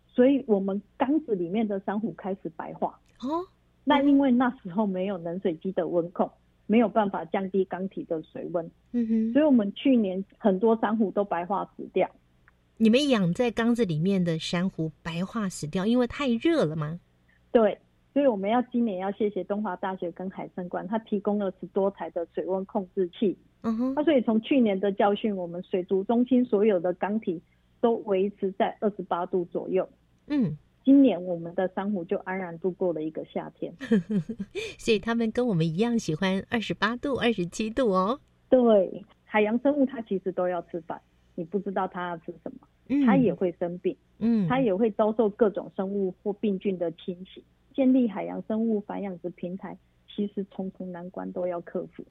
[0.09, 3.47] 所以，我们缸子里面的珊瑚开始白化哦。
[3.85, 6.31] 那因为那时候没有冷水机的温控，
[6.67, 8.69] 没有办法降低缸体的水温。
[8.93, 9.33] 嗯哼。
[9.33, 12.11] 所以我们去年很多珊瑚都白化死掉。
[12.79, 16.99] 你们养在缸子里面的珊瑚白化死掉，因为太热了吗？
[17.53, 17.79] 对。
[18.13, 23.39] 所以我们要今年要谢谢东华大学跟海生馆，它提供了十多台的水温控制器。
[23.63, 23.95] 嗯哼。
[23.95, 27.41] 那所以从去年的教训，我们水族中心所有的缸体
[27.81, 29.89] 都维持在二十八度左右。
[30.27, 33.73] 嗯，今年我们的珊瑚就安然度过了一个夏天，
[34.79, 38.19] 所以他们跟我们一样喜欢二十八度、二十七度哦。
[38.49, 41.01] 对，海洋生物它其实都要吃饭，
[41.35, 47.43] 你不知道它要吃什么，它也会生病，嗯，它也会遭受各种生物或病菌的侵袭。
[47.75, 49.77] 建立海洋生物繁养殖平台，
[50.09, 52.05] 其实重重难关都要克服。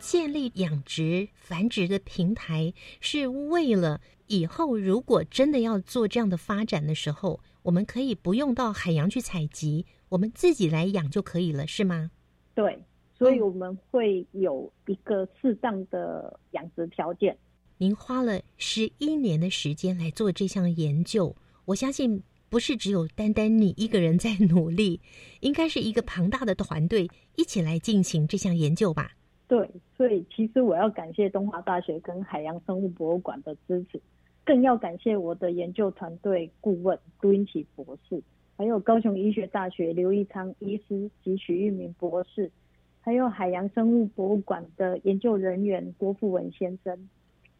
[0.00, 12.10] 建立养殖繁殖的平台，是为了以后如果真的要做这样的发展的时候，我们可以不用到海洋去采集，我们自己来养就可以了，是吗？
[12.54, 12.82] 对，
[13.18, 17.36] 所以我们会有一个适当的养殖条件。
[17.76, 21.36] 您花了十一年的时间来做这项研究，
[21.66, 25.00] 我相信不是只有单单你一个人在努力，
[25.40, 29.12] 应该是一个庞大的团队一起来进行这项研究吧。
[29.46, 34.00] 对，所以其实我要感谢东华大学跟海洋生物博物馆的支持，
[34.44, 38.22] 更要感谢我的研究团队顾问杜英奇博士，
[38.56, 42.50] 还有高雄医学大学刘义昌医师及许玉明博士，
[43.00, 47.08] 还有海洋生物博物馆的研究人员郭富文先生，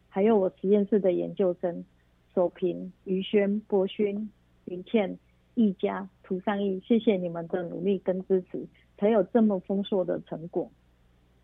[0.09, 1.83] 还有我实验室的研究生
[2.35, 4.29] 守平、于轩、博勋、
[4.69, 5.17] 林倩、
[5.55, 8.65] 一家、涂尚义，谢谢你们的努力跟支持，
[8.97, 10.71] 才有这么丰硕的成果。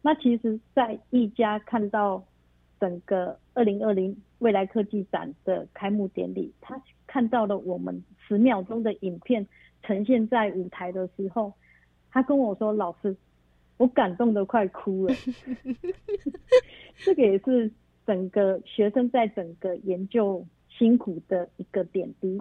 [0.01, 2.23] 那其实，在一家看到
[2.79, 9.45] 整个二零二零未来科技展的开幕典礼，他看到了我们十秒钟的影片
[9.81, 11.51] 呈现在舞台的时候，
[12.11, 13.17] 他跟我说：“老师，
[13.77, 15.15] 我感动的快哭了。
[17.03, 17.71] ”这个也是。
[18.07, 22.39] 整个学生在整个研究辛苦的一个点滴，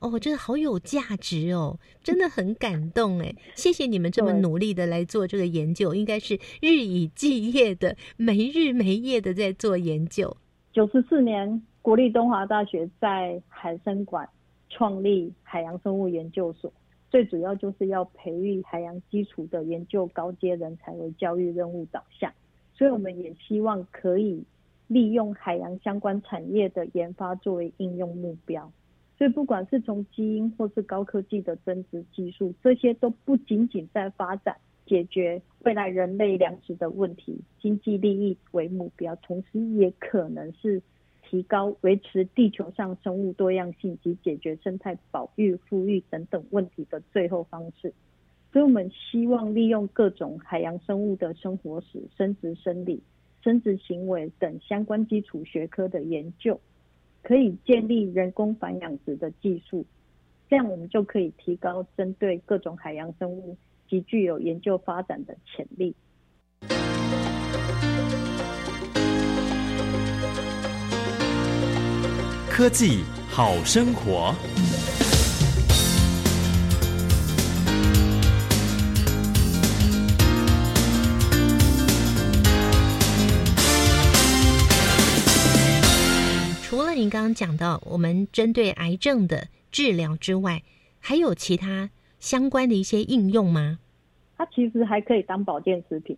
[0.00, 3.34] 哦，真的好有价值哦，真的很感动哎！
[3.54, 10.36] 谢谢你们这么努力的来做这个研究，应该是日以继夜的、没日没夜的在做研究。
[10.72, 14.28] 九十四年，国立东华大学在海生馆
[14.70, 16.72] 创立海洋生物研究所，
[17.10, 22.32] 最主要就是要培育海洋基础的研究高阶人才为教育任务导向，
[22.74, 24.42] 所以我们也希望可以。
[24.86, 28.72] 利用海洋相关产业的研发作为应用目标，
[29.20, 34.56] 所以不管是从基因或是高科技的增值技术，这些都不仅仅在发展
[34.86, 40.80] 解决未来人类粮食的问题、经济利益为目标，同时也可能是
[41.28, 47.92] 提高维持地球上生物多样性及解决生态保育、富裕等等问题的最后方式。
[48.50, 53.02] 所以我们希望利用各种海洋生物的生活史、生殖生理。
[53.42, 56.60] 生殖行为等相关基础学科的研究，
[57.22, 59.84] 可以建立人工繁养殖的技术，
[60.48, 63.56] 这样我们就可以提高针对各种海洋生物
[63.88, 65.94] 极具有研究发展的潜力。
[72.48, 74.34] 科技好生活。
[87.00, 90.62] 您刚刚讲到，我们针对癌症的治疗之外，
[90.98, 91.88] 还有其他
[92.18, 93.78] 相关的一些应用吗？
[94.36, 96.14] 它其实还可以当保健食品。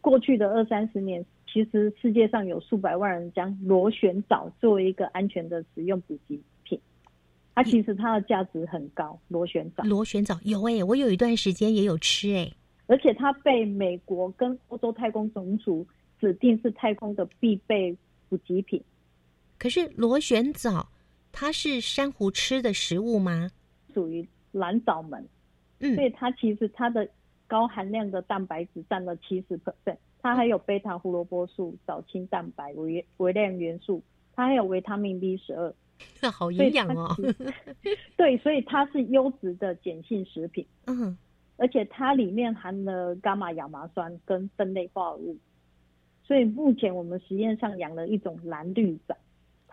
[0.00, 6.80] 过去的二三十年，其实世界上有数百万人将螺旋藻作为一个安全的食用补给品。
[7.54, 9.16] 它其实它的价值很高。
[9.28, 12.50] 螺旋藻，螺旋藻有哎，我有一段时间也有吃哎，
[12.88, 15.86] 而且它被美国跟欧洲太空总署
[16.20, 17.96] 指定是太空的必备
[18.28, 18.82] 补给品。
[19.58, 20.88] 可是螺旋藻，
[21.32, 23.50] 它是珊瑚吃的食物吗？
[23.94, 25.26] 属于蓝藻门，
[25.78, 27.08] 嗯，所以它其实它的
[27.46, 34.02] 高含量的蛋白质占了七十 percent，它还有贝塔胡萝卜素、藻青蛋白、微微量元素，
[34.34, 35.72] 它还有维他命 B 十二，
[36.20, 37.14] 那好营养哦。
[38.16, 41.16] 对，所以它是优质的碱性食品，嗯，
[41.56, 45.36] 而且它里面含了伽马亚麻酸跟酚类化合物，
[46.24, 49.16] 所以目前我们实验上养了一种蓝绿藻。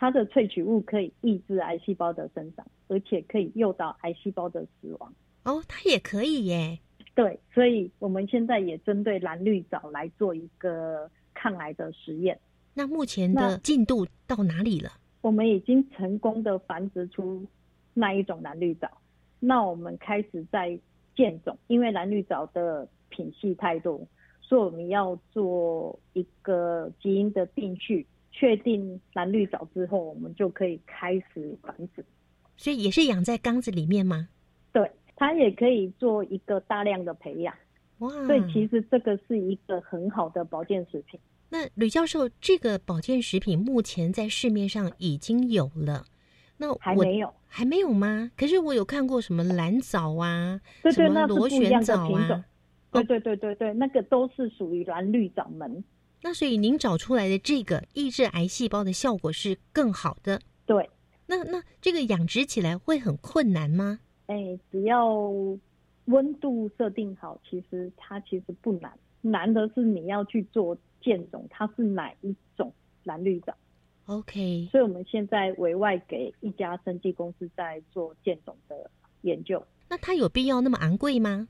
[0.01, 5.13] 它的萃取物可以抑制癌细胞的生长，而且可以诱导癌细胞的死亡。
[5.43, 6.79] 哦，它也可以耶。
[7.13, 12.39] 对，所以我们现在也针对蓝绿藻来做一个抗癌的实验。
[12.73, 14.89] 那目前的进度到哪里了？
[15.21, 17.45] 我们已经成功的繁殖出
[17.93, 18.89] 那一种蓝绿藻。
[19.39, 20.79] 那我们开始在
[21.15, 24.01] 建种，因为蓝绿藻的品系太多，
[24.41, 28.07] 所以我们要做一个基因的定序。
[28.31, 32.03] 确定蓝绿藻之后，我们就可以开始繁殖。
[32.57, 34.29] 所以也是养在缸子里面吗？
[34.71, 37.53] 对，它也可以做一个大量的培养。
[37.99, 38.09] 哇！
[38.25, 41.19] 所以其实这个是一个很好的保健食品。
[41.49, 46.05] 那吕教授，这个保健食品目前在市面上已经有了，
[46.57, 47.33] 那还没有？
[47.47, 48.31] 还没有吗？
[48.37, 52.45] 可是我有看过什么蓝藻啊，对对，那螺旋藻啊，
[52.91, 55.83] 对对对对对，那个都是属于蓝绿藻门。
[56.23, 60.39] 那所以您找出来的这个抑制癌细胞的效果是更好的。
[60.65, 60.89] 对，
[61.25, 63.99] 那那这个养殖起来会很困难吗？
[64.27, 65.09] 哎，只要
[66.05, 72.71] 温度设定好，其实它其实不难，难的是你要去做建种，它是哪一种
[73.03, 73.55] 蓝绿藻
[74.05, 78.89] ？OK，所以我们现在委外给一家生技公司在做建种的
[79.21, 79.63] 研究。
[79.89, 81.47] 那它有必要那么昂贵吗？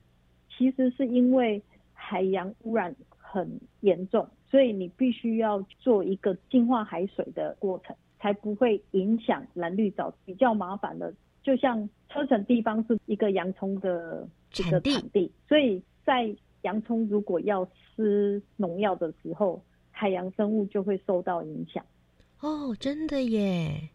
[0.56, 1.62] 其实是因为
[1.92, 4.28] 海洋污染很严重。
[4.52, 10.12] 所以你必须要做一个净化海水的过程，才不会影响蓝绿藻。
[10.26, 11.10] 比较麻烦的，
[11.42, 21.82] 就像车城地方是一个洋葱的这个产地，所以在洋葱如果要施农药的时候，海洋生物就会受到影响。
[22.40, 23.88] 哦，真的耶？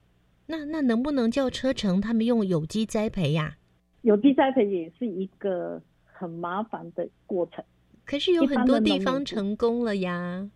[0.48, 3.58] 那那能不能叫车城他们用有机栽培呀？
[4.02, 7.64] 有机栽培也是一个很麻烦的过程。
[8.08, 10.50] 可是有很多地方成功了呀。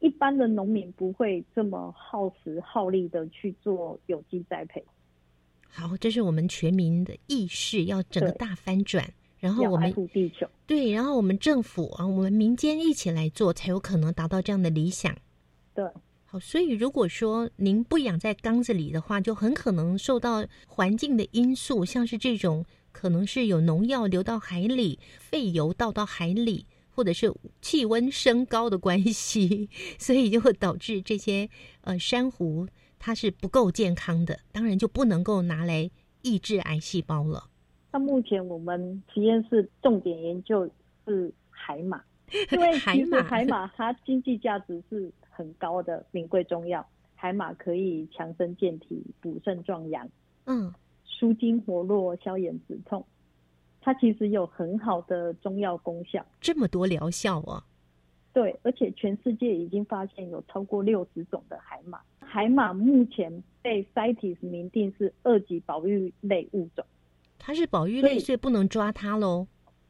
[0.00, 4.84] 一般的农民不会这么耗时耗力的去做有机栽培。
[5.66, 15.16] 好，这是我们全民的意识要整个大翻转，然后我们地球对，然后我们政府啊，我们民间一起来做，才有可能达到这样的理想。
[15.74, 15.84] 对，
[16.26, 29.68] 好，所以如果说您不养在缸子里的话，就很可能受到环境的因素，像是这种可能是有农药流到海里，废油倒到海里，或者是气温升高的关系，
[29.98, 31.48] 所以就会导致这些
[31.82, 32.66] 呃珊瑚。
[33.02, 37.44] 它是不够健康的，当然就不能够拿来抑制癌细胞了。
[37.92, 40.68] 那目前我们实验室重点研究
[41.06, 42.04] 是海马，
[42.52, 46.86] 因为其实海马它经济价值是很高的名贵中药。
[47.14, 50.06] 海马可以强身健体、补肾壮阳，
[50.44, 50.70] 嗯，
[51.06, 53.02] 舒筋活络、消炎止痛，
[53.80, 56.24] 它其实有很好的中药功效。
[56.40, 57.64] 这么多疗效啊！
[58.32, 62.00] 对，而且全世界已经发现有超过六十种的海马。
[62.18, 66.84] 海马目前被 CITES 明定是二级保育类物种，
[67.38, 69.48] 它是保育类，所以不能抓它喽。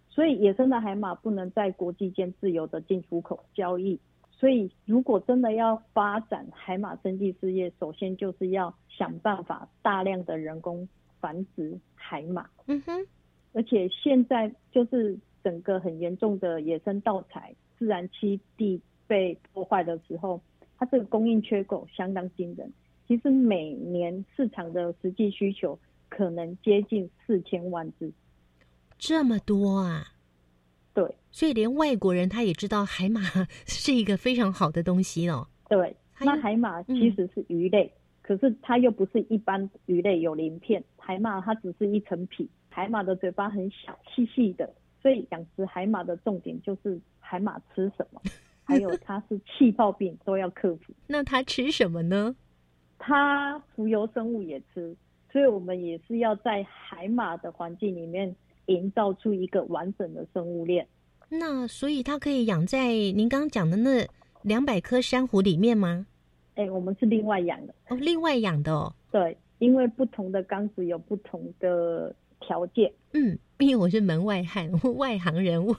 [0.09, 4.01] 所以野生的海马不能在国际间自由的进出口交易。
[4.32, 10.88] 所以如果真的要发展海马生计事业，首先就是要想办法大量的人工
[11.20, 12.49] 繁殖海马。
[12.66, 13.07] 嗯哼，
[13.53, 17.55] 而且现在就是整个很严重的野生盗采。
[17.79, 20.39] 自然栖地被破坏的时候，
[20.77, 22.71] 它这个供应缺口相当惊人。
[23.09, 25.79] 其实每年市场的实际需求
[26.09, 28.13] 可能接近四千万只，
[28.99, 30.05] 这么多啊！
[30.93, 33.21] 对，所以连外国人他也知道海马
[33.67, 35.49] 是一个非常好的东西哦。
[35.69, 37.91] 对，那海马其实是鱼类，
[38.21, 42.47] 可是它又不是一般鱼类有鳞片，海马它只是一层皮。
[42.71, 46.99] 海马的嘴巴很小，细细的，所以养殖海马的重点就是。
[47.23, 48.21] 海马吃什么？
[48.64, 50.93] 还有它是气泡病都要克服。
[51.07, 52.35] 那它吃什么呢？
[52.99, 54.97] 它浮游生物也吃，
[55.31, 58.35] 所以我们也是要在海马的环境里面
[58.66, 60.85] 营造出一个完整的生物链。
[61.29, 64.05] 那所以它可以养在您刚刚讲的那
[64.43, 66.05] 两百颗珊瑚里面吗？
[66.57, 68.93] 哎，我们是另外养的哦，另外养的哦。
[69.12, 72.12] 对，因为不同的缸子有不同的。
[72.41, 75.74] 条件，嗯，因为我是门外汉， 外行人物，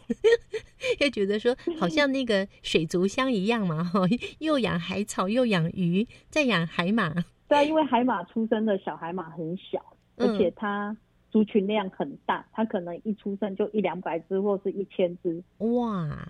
[1.02, 4.02] 又觉得说好像那个水族箱一样嘛，哈，
[4.40, 7.14] 又养海草，又养鱼，再养海马。
[7.48, 9.84] 对啊，因为海马出生的小海马很小，
[10.18, 10.96] 而且它
[11.30, 15.44] 族群量很大，它可能一出生就一两百只或是一千只。
[15.58, 16.28] 哇，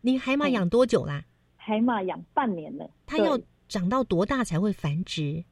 [0.00, 1.24] 你海马养多久啦？
[1.56, 2.88] 海马养半年了。
[3.06, 5.44] 它要长到多大才会繁殖？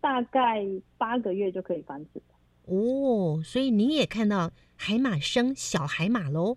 [0.00, 0.64] 大概
[0.96, 2.20] 八个月就可以繁殖。
[2.68, 6.54] 哦，所以你也看到海马生小海马喽？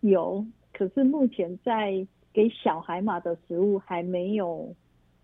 [0.00, 4.74] 有，可是目前在给小海马的食物还没有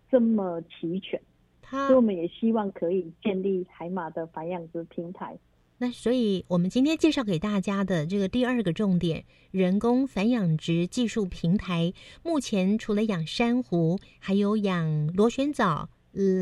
[0.09, 1.21] 这么齐全，
[1.69, 5.37] 所以我们也希望可以建立海马的繁养殖平台。
[5.79, 11.93] 那所以我们今天介绍给大家的这个第二个重点，人工繁养殖技术平台，
[12.23, 15.89] 目前除了养珊瑚，还有养螺旋藻、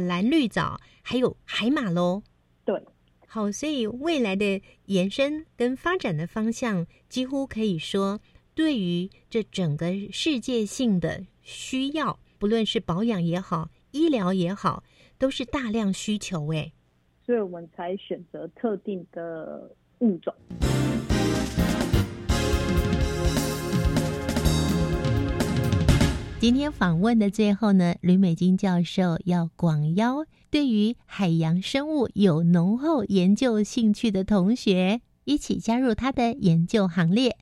[0.08, 2.22] 蓝绿藻，还有海马喽。
[2.64, 2.82] 对。
[3.36, 8.18] 好，所以未来的延伸跟发展的方向，几乎可以说，
[8.54, 14.86] 对于这整个世界性的需要，不论是保养也好，医疗也好，
[15.18, 16.48] 都是大量需求。
[16.54, 16.72] 诶，
[17.26, 19.70] 所以我们才选择特定的
[20.00, 20.34] 物种。
[26.40, 37.36] 今天访问的最后呢，吕美金教授要广邀对于海洋生物有浓厚研究兴趣的同学，一起加入他的研究行列。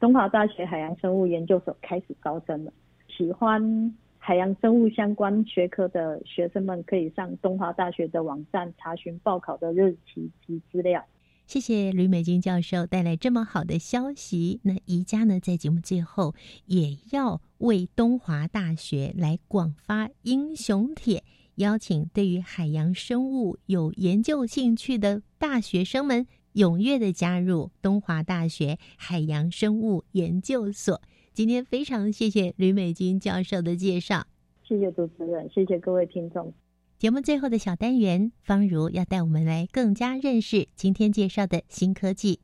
[0.00, 2.72] 东华大学海洋生物研究所开始招生了，
[3.08, 11.04] 喜欢海洋生物相关学科的学生们可以上东华大学的网站查询报考的日期及资料。
[11.46, 14.58] 谢谢吕美金教授带来这么好的消息。
[14.64, 16.34] 那宜家呢，在节目最后
[16.66, 21.22] 也要为东华大学来广发英雄帖，
[21.56, 31.00] 邀请对于海洋生物有研究兴趣的大学生们踊跃的加入东华大学海洋生物研究所。
[31.32, 34.26] 今天非常谢谢吕美君教授的介绍，
[34.66, 36.52] 谢谢主持人，谢谢各位听众。
[36.98, 42.40] 节目最后的小单元，方如要带我们来更加认识今天介绍的新科技。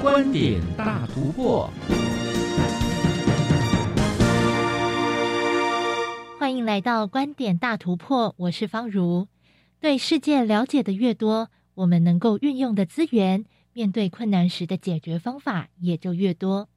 [0.00, 1.68] 观点大突破，
[6.38, 9.28] 欢迎来到观点大突破，我是方如。
[9.80, 16.68] 对世界了解的越多，我们能够运用的资源面对困难时的解决方法也就越多。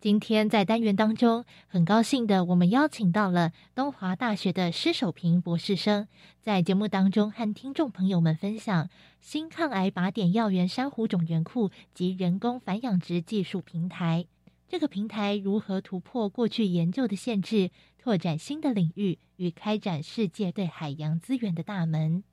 [0.00, 6.06] 今天在单元当中，很高兴的，我们邀请到了东华大学的施守平博士生，
[6.40, 8.90] 在节目当中和听众朋友们分享
[9.20, 14.26] 新抗癌靶点药源珊瑚种源库及人工繁养殖技术平台。
[14.68, 22.24] 这个平台如何突破过去研究的限制，拓展新的领域与开展世界对海洋资源的大门？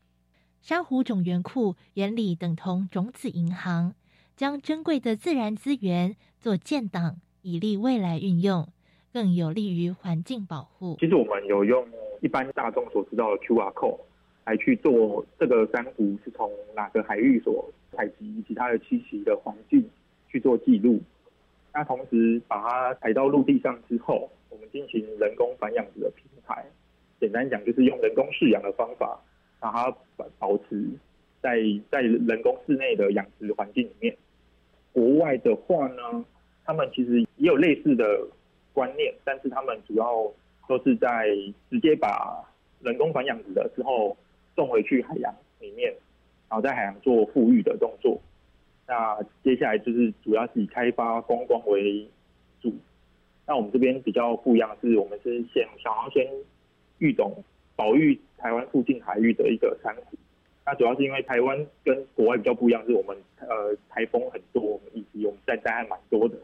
[0.60, 3.94] 珊瑚种源库原理等同种子银行，
[4.36, 7.18] 将珍贵的自然资源做建档。
[7.44, 8.70] 以利未来运用，
[9.12, 10.96] 更有利于环境保护。
[11.00, 11.86] 其实我们有用
[12.22, 14.00] 一般大众所知道的 QR code
[14.46, 19.88] 来去做这个珊瑚是从哪个海域所采集，其他的栖息的环境
[20.30, 21.02] 去做记录。
[21.74, 26.64] 那同时把它抬到陆地上之后，我们进行人工繁养殖的平台。
[27.20, 29.20] 简单讲，就是用人工饲养的方法，
[29.60, 30.88] 把它保保持
[31.42, 31.58] 在
[31.92, 34.16] 在人工室内的养殖环境里面。
[34.92, 36.26] 国外的话呢？
[36.66, 38.26] 他们其实也有类似的
[38.72, 40.32] 观念，但是他们主要
[40.66, 41.28] 都是在
[41.70, 42.42] 直接把
[42.82, 44.16] 人工繁养殖的之后
[44.56, 45.94] 送回去海洋里面，
[46.48, 48.18] 然后在海洋做富裕的动作。
[48.88, 52.08] 那接下来就是主要是以开发观光为
[52.62, 52.74] 主。
[53.46, 56.26] 那我们这边比较不一样，是我们是先想要先
[57.00, 57.44] 育种
[57.76, 60.18] 保育台湾附近海域的一个珊瑚。
[60.66, 66.36] 那主要是因为台湾跟国外比较不一样，是我们呃台风很多，以及我们在灾害蛮多的。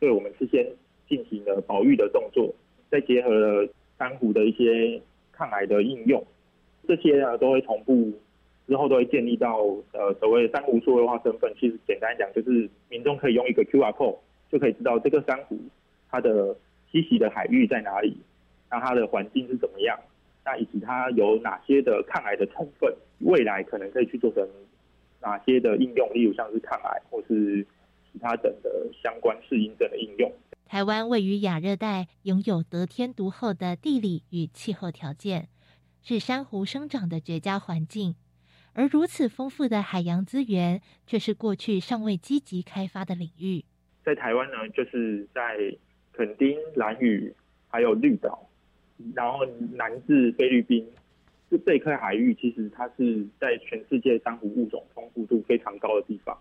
[0.00, 0.66] 所以我们是先
[1.08, 2.52] 进行了保育的动作，
[2.90, 5.00] 再结合了珊瑚的一些
[5.30, 6.24] 抗癌的应用，
[6.88, 8.12] 这些呢都会同步，
[8.66, 9.58] 之后都会建立到
[9.92, 11.52] 呃所谓珊瑚数位化身份。
[11.58, 14.18] 其实简单讲，就是民众可以用一个 QR code
[14.50, 15.58] 就可以知道这个珊瑚
[16.10, 16.54] 它的
[16.90, 18.16] 栖息的海域在哪里，
[18.70, 19.98] 那它的环境是怎么样，
[20.44, 24.48] 那以及它有哪些的抗癌的成分，未来可能可以去做成
[25.20, 27.66] 哪些的应用，例如像是抗癌或是。
[28.12, 28.70] 其他等的
[29.02, 30.32] 相关适应症的应用。
[30.68, 35.48] 台湾位于亚热带，拥有得天独厚的地理与气候条件，
[36.00, 38.14] 是珊瑚生长的绝佳环境。
[38.74, 43.64] 而如此丰富的海洋资源，却是过去尚未积极开发的领域。
[44.04, 45.74] 在台湾呢，就是在
[46.12, 47.32] 垦丁、兰屿，
[47.68, 48.48] 还有绿岛，
[49.14, 50.84] 然后南至菲律宾，
[51.48, 56.36] 就这一块海域，其实它是在全世界珊瑚物种丰富度非常高的地方。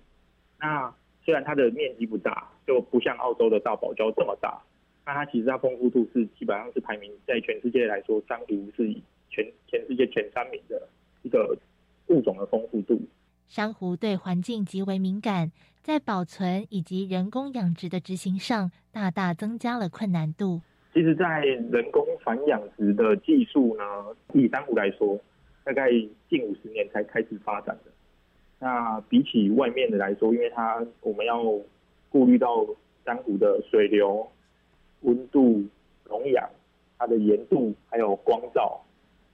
[0.59, 0.91] 那
[1.23, 4.59] 虽然它的面积不大，就不像澳洲的大堡礁这么大，
[5.05, 10.89] 那它其实它丰富度是基本上是排名在全世界来说，珊瑚是以全全世界前三名的
[11.21, 11.55] 一个
[12.07, 12.99] 物种的丰富度。
[13.47, 15.51] 珊瑚对环境极为敏感，
[15.81, 20.61] 在保存以及人工养殖的执行上，大大增加了困难度。
[20.93, 23.83] 其实，在人工繁养殖的技术呢，
[24.33, 25.19] 以珊瑚来说，
[25.63, 25.89] 大概
[26.29, 27.91] 近五十年才开始发展的。
[28.59, 31.43] 那比起外面的来说，因为它我们要
[32.09, 32.65] 顾虑到
[33.05, 34.25] 珊瑚的水流、
[35.01, 35.63] 温度、
[36.05, 36.49] 溶氧、
[36.97, 38.79] 它的盐度，还有光照，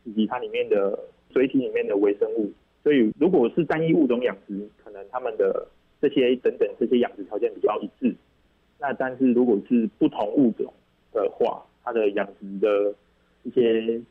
[0.04, 0.98] 以及它里面的
[1.32, 2.52] 水体里面的微生物。
[2.84, 5.68] 所以，如果是单一物种养殖，可能它们的
[6.02, 8.16] 这些等等这些养殖条件比较一致。
[8.80, 10.74] 那但是如果是不同物种
[11.12, 12.96] 的话，它的养殖的
[13.44, 14.02] 一些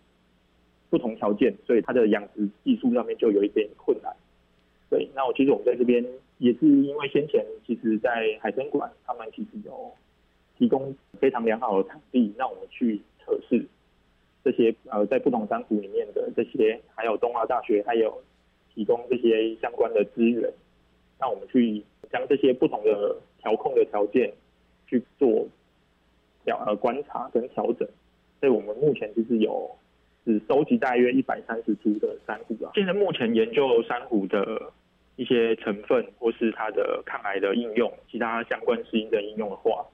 [0.90, 4.14] 不同条件，所以它的养殖技术上面就有一点困难。
[4.90, 6.04] 对，那我其实我们在这边
[6.36, 9.90] 也是因为先前其实，在海参馆他们其实有
[10.58, 13.64] 提供非常良好的场地，让我们去测试
[14.44, 18.22] 这些呃在不同珊瑚里面的这些，还有东华大学还有
[18.74, 20.52] 提供这些相关的资源，
[21.18, 24.32] 让我们去将这些不同的调控的条件
[24.86, 25.46] 去做
[26.44, 27.88] 调呃观察跟调整。
[28.40, 29.70] 所以我们目前就是有
[30.24, 32.72] 只收集大约一百三十株的珊瑚啊。
[32.74, 34.72] 现在目前研究珊瑚的。
[35.18, 39.84] 一些成分或是它的抗癌的应用，其他相关适应症应用的话，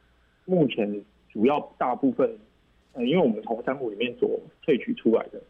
[0.44, 2.30] 目前主要大部分，
[2.94, 5.40] 嗯，因为我们从珊瑚里面所萃取出来的，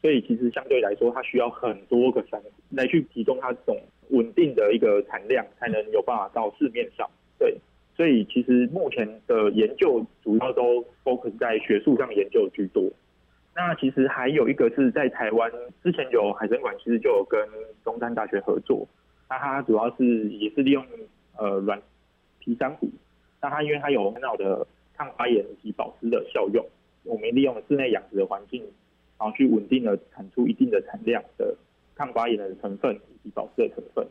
[0.00, 3.80] 所以其实相对来说，它需要很多个珊瑚来去提供它这种
[4.10, 7.08] 稳定的一个产量，才能有办法到市面上。
[7.38, 7.56] 对，
[7.96, 12.88] 所以其实目前的研究主要都 focus 在学术上研究居多。
[13.56, 15.50] 那其实还有一个是在台湾，
[15.82, 17.40] 之前有海参馆其实就有跟
[17.84, 18.86] 中山大学合作。
[19.28, 20.84] 那它主要是也是利用
[21.38, 21.80] 呃软
[22.40, 22.88] 皮珊瑚，
[23.40, 24.66] 那它因为它有很好的
[24.96, 26.64] 抗发炎以及保湿的效用，
[27.04, 28.60] 我们利用室内养殖的环境，
[29.18, 31.56] 然后去稳定的产出一定的产量的
[31.94, 34.06] 抗发炎的成分以及保湿的成分，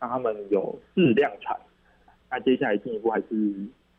[0.00, 1.58] 让他们有适量产。
[2.30, 3.26] 那接下来进一步还是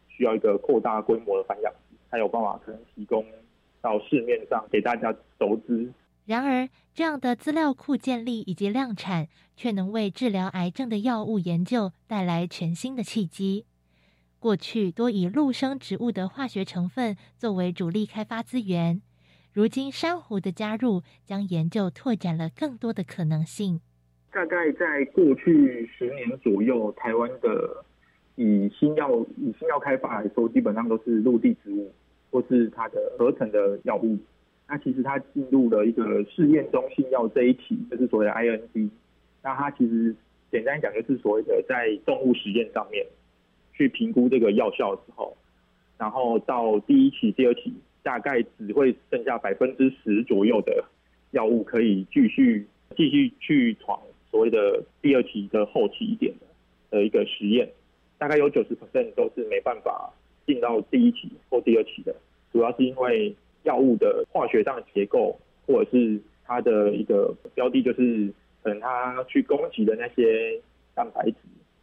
[0.09, 1.73] 需要一个扩大规模的繁养，
[2.09, 3.25] 才有办法可能提供
[3.81, 5.91] 到市面上给大家投资。
[6.25, 13.65] 然而，这样的资料库建立以及量产，却能为治疗癌症的药物研究带来全新的契机。
[14.41, 18.99] 过去多以陆生植物的化学成分作为主力开发资源，
[19.53, 23.79] 如今珊瑚的加入，将研究拓展了更多的可能性。
[24.31, 27.85] 大概在过去十年左右，台湾的
[28.35, 31.93] 以新药以新药开发来说，基本上都是陆地植物
[32.31, 34.17] 或是它的合成的药物。
[34.67, 38.89] 那其实它进入了一个试验中新药这一期，就是所谓的 IND。
[39.43, 40.15] 那它其实
[40.49, 43.05] 简单讲就是所谓的在动物实验上面
[43.82, 45.36] 去评估这个药效之后，
[45.97, 47.73] 然后到第一期、第二期，
[48.03, 50.84] 大概只会剩下百分之十左右的
[51.32, 56.45] 药物可以继续继续去闯所谓的第二期的后期一点的
[56.97, 57.67] 的一个实验，
[58.17, 60.13] 大概有九十 percent 都是没办法
[60.45, 62.15] 进到第一期或第二期的，
[62.51, 63.36] 主要是因为。
[63.63, 70.59] 药物的化学上的结构，或者是它的一个标的，就是可能它去攻击的那些
[70.95, 71.36] 蛋白质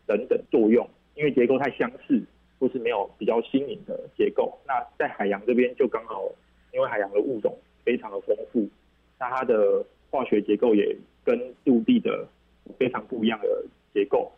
[0.05, 0.85] 等等作用，
[1.19, 2.23] 因为结构太相似，
[2.61, 4.57] 或是没有比较新颖的结构。
[4.65, 6.25] 那在海洋这边就刚好，
[6.73, 8.69] 因为海洋的物种非常的丰富，
[9.19, 12.25] 那它的化学结构也跟陆地的
[12.79, 14.31] 非常不一样的结构，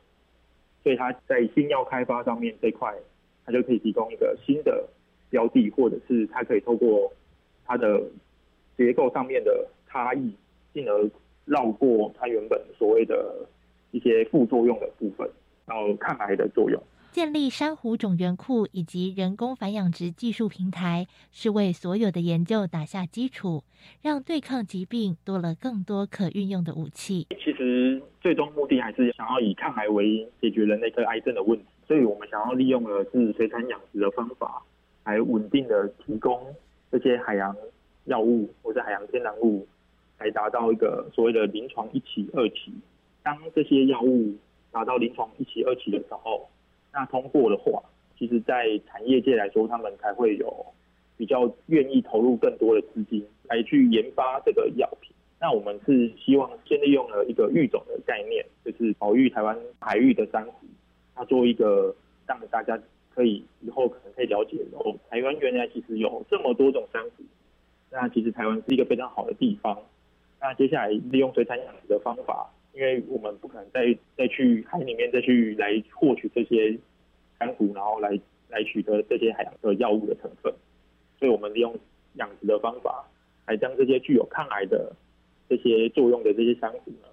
[0.82, 2.96] 所以它在新药开发上面这块，
[3.44, 4.88] 它就可以提供一个新的
[5.28, 7.12] 标的，或者是它可以透过
[7.66, 8.02] 它的
[8.78, 10.32] 结构上面的差异，
[10.72, 11.10] 进而
[11.44, 13.46] 绕过它原本所谓的
[13.90, 15.28] 一些副作用的部分，
[15.70, 16.82] 然后抗癌的作用。
[17.12, 23.62] 建立珊瑚种源库以及人工繁养殖技术平台，是为所有的研究打下基础，
[24.02, 27.26] 让对抗疾病多了更多可运用的武器。
[27.30, 34.62] 其实最终目的还是想要以抗癌为因解决人类的癌症的问题，所以我们想要利用的是水产养殖的方法，
[35.04, 36.40] 来稳定的提供。
[36.92, 37.54] 这些海洋
[38.06, 39.66] 药物或者海洋天然物，
[40.18, 42.72] 来达到一个所谓的临床一期、二期。
[43.22, 44.34] 当这些药物
[44.72, 46.48] 达到临床一期、二期的时候，
[46.92, 47.82] 那通过的话，
[48.18, 50.66] 其实在产业界来说，他们才会有
[51.16, 55.12] 比较愿意投入更多的资金来去研发这个药品。
[55.40, 60.66] 那我们是希望先利用了一个育种的概念，就是保育台湾海域的珊瑚，
[61.16, 61.94] 那做一个
[62.26, 62.80] 让大家。
[63.12, 67.24] 可以以后可能可以了解哦，台湾原来其实有这么多种珊瑚，
[67.90, 69.76] 那其实台湾是一个非常好的地方。
[70.40, 76.76] 那接下来利用水产养殖的方法，因为我们不可能再再去海里面再去来获取这些
[77.38, 78.18] 珊瑚，然后来
[78.48, 80.52] 来取得这些海洋的药物的成分，
[81.18, 81.74] 所以我们利用
[82.14, 83.04] 养殖的方法，
[83.46, 84.92] 来将这些具有抗癌的
[85.48, 87.08] 这些作用的这些珊瑚呢，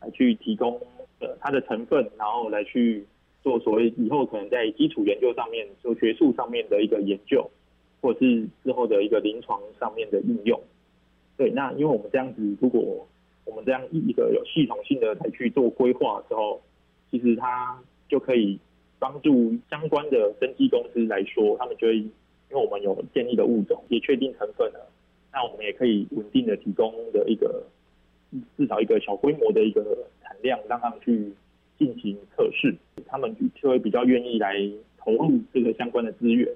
[0.00, 0.80] 来去提供
[1.20, 3.06] 呃它的成分，然后来去。
[3.44, 7.46] 做所谓以后可能在基础研究上面，做学术上面的一个研究，
[8.00, 10.58] 或者是之后的一个临床上面的应用。
[11.36, 13.06] 对，那因为我们这样子，如果
[13.44, 16.60] 我们这样一个有系统性的来去做规划之后，
[17.10, 17.78] 其实它
[18.08, 18.58] 就可以
[18.98, 22.10] 帮助相关的生技公司来说，他们就会因
[22.50, 24.90] 为我们有建立的物种，也确定成分了，
[25.32, 27.64] 那我们也可以稳定的提供的一个
[28.56, 29.82] 至少一个小规模的一个
[30.22, 31.32] 产量，让他们去。
[31.76, 32.72] 进行测试，
[33.04, 34.54] 他们就会比较愿意来
[34.96, 36.48] 投入这个相关的资源，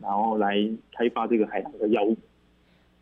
[0.00, 2.16] 然后来开发这个海洋的药物。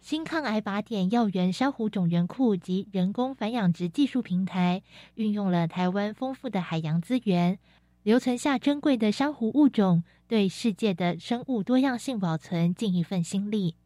[0.03, 4.83] 新抗癌靶点药源珊瑚种源库及人工繁养殖技术平台，
[5.15, 7.57] 运用了台湾丰富的海洋资源，
[8.03, 13.77] 留存下珍贵的珊瑚物种，对世界的生物多样性保存尽一份心力。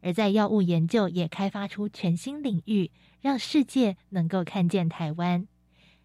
[0.00, 5.48] 而在药物研究也开发出全新领域，让世界能够看见台湾。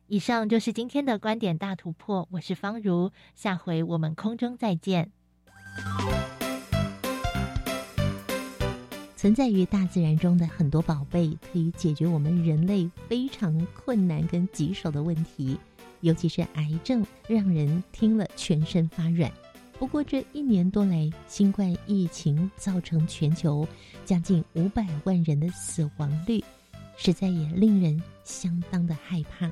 [0.08, 5.12] 以上就是今天的观点大突破，我是方如，下回我们空中再见。
[9.20, 15.60] 存在于大自然中的很多宝贝，可以解决我们人类非常困难跟棘手的问题，
[16.00, 19.30] 尤其是癌症，让人听了全身发软。
[19.78, 23.68] 不过这一年多来，新冠疫情造成全球
[24.06, 26.42] 将近五百万人的死亡率，
[26.96, 29.52] 实在也令人相当的害怕。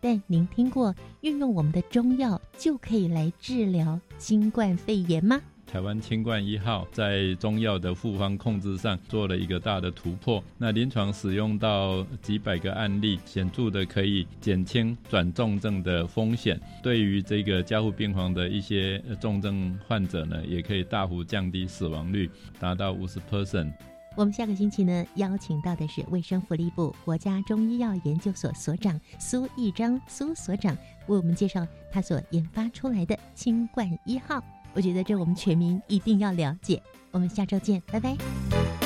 [0.00, 5.42] 但您听过运用我们的中药就可以来治疗新冠肺炎吗？
[5.74, 23.72] 台湾清冠一号在中药的复方控制上做了一个大的突破，那临床使用到几百个案例，显著的可以减轻转重症的风险，对于这个加护病房的一些重症患者呢，也可以大幅降低死亡率，达到五十 percent。
[24.14, 30.72] 我们下个星期呢，邀请到的是卫生福利部国家中医药研究所所长苏义章苏所长，
[31.08, 34.40] 为我们介绍他所研发出来的清冠一号。
[34.74, 36.82] 我觉得这我们全民一定要了解。
[37.10, 38.83] 我们下周见，拜拜。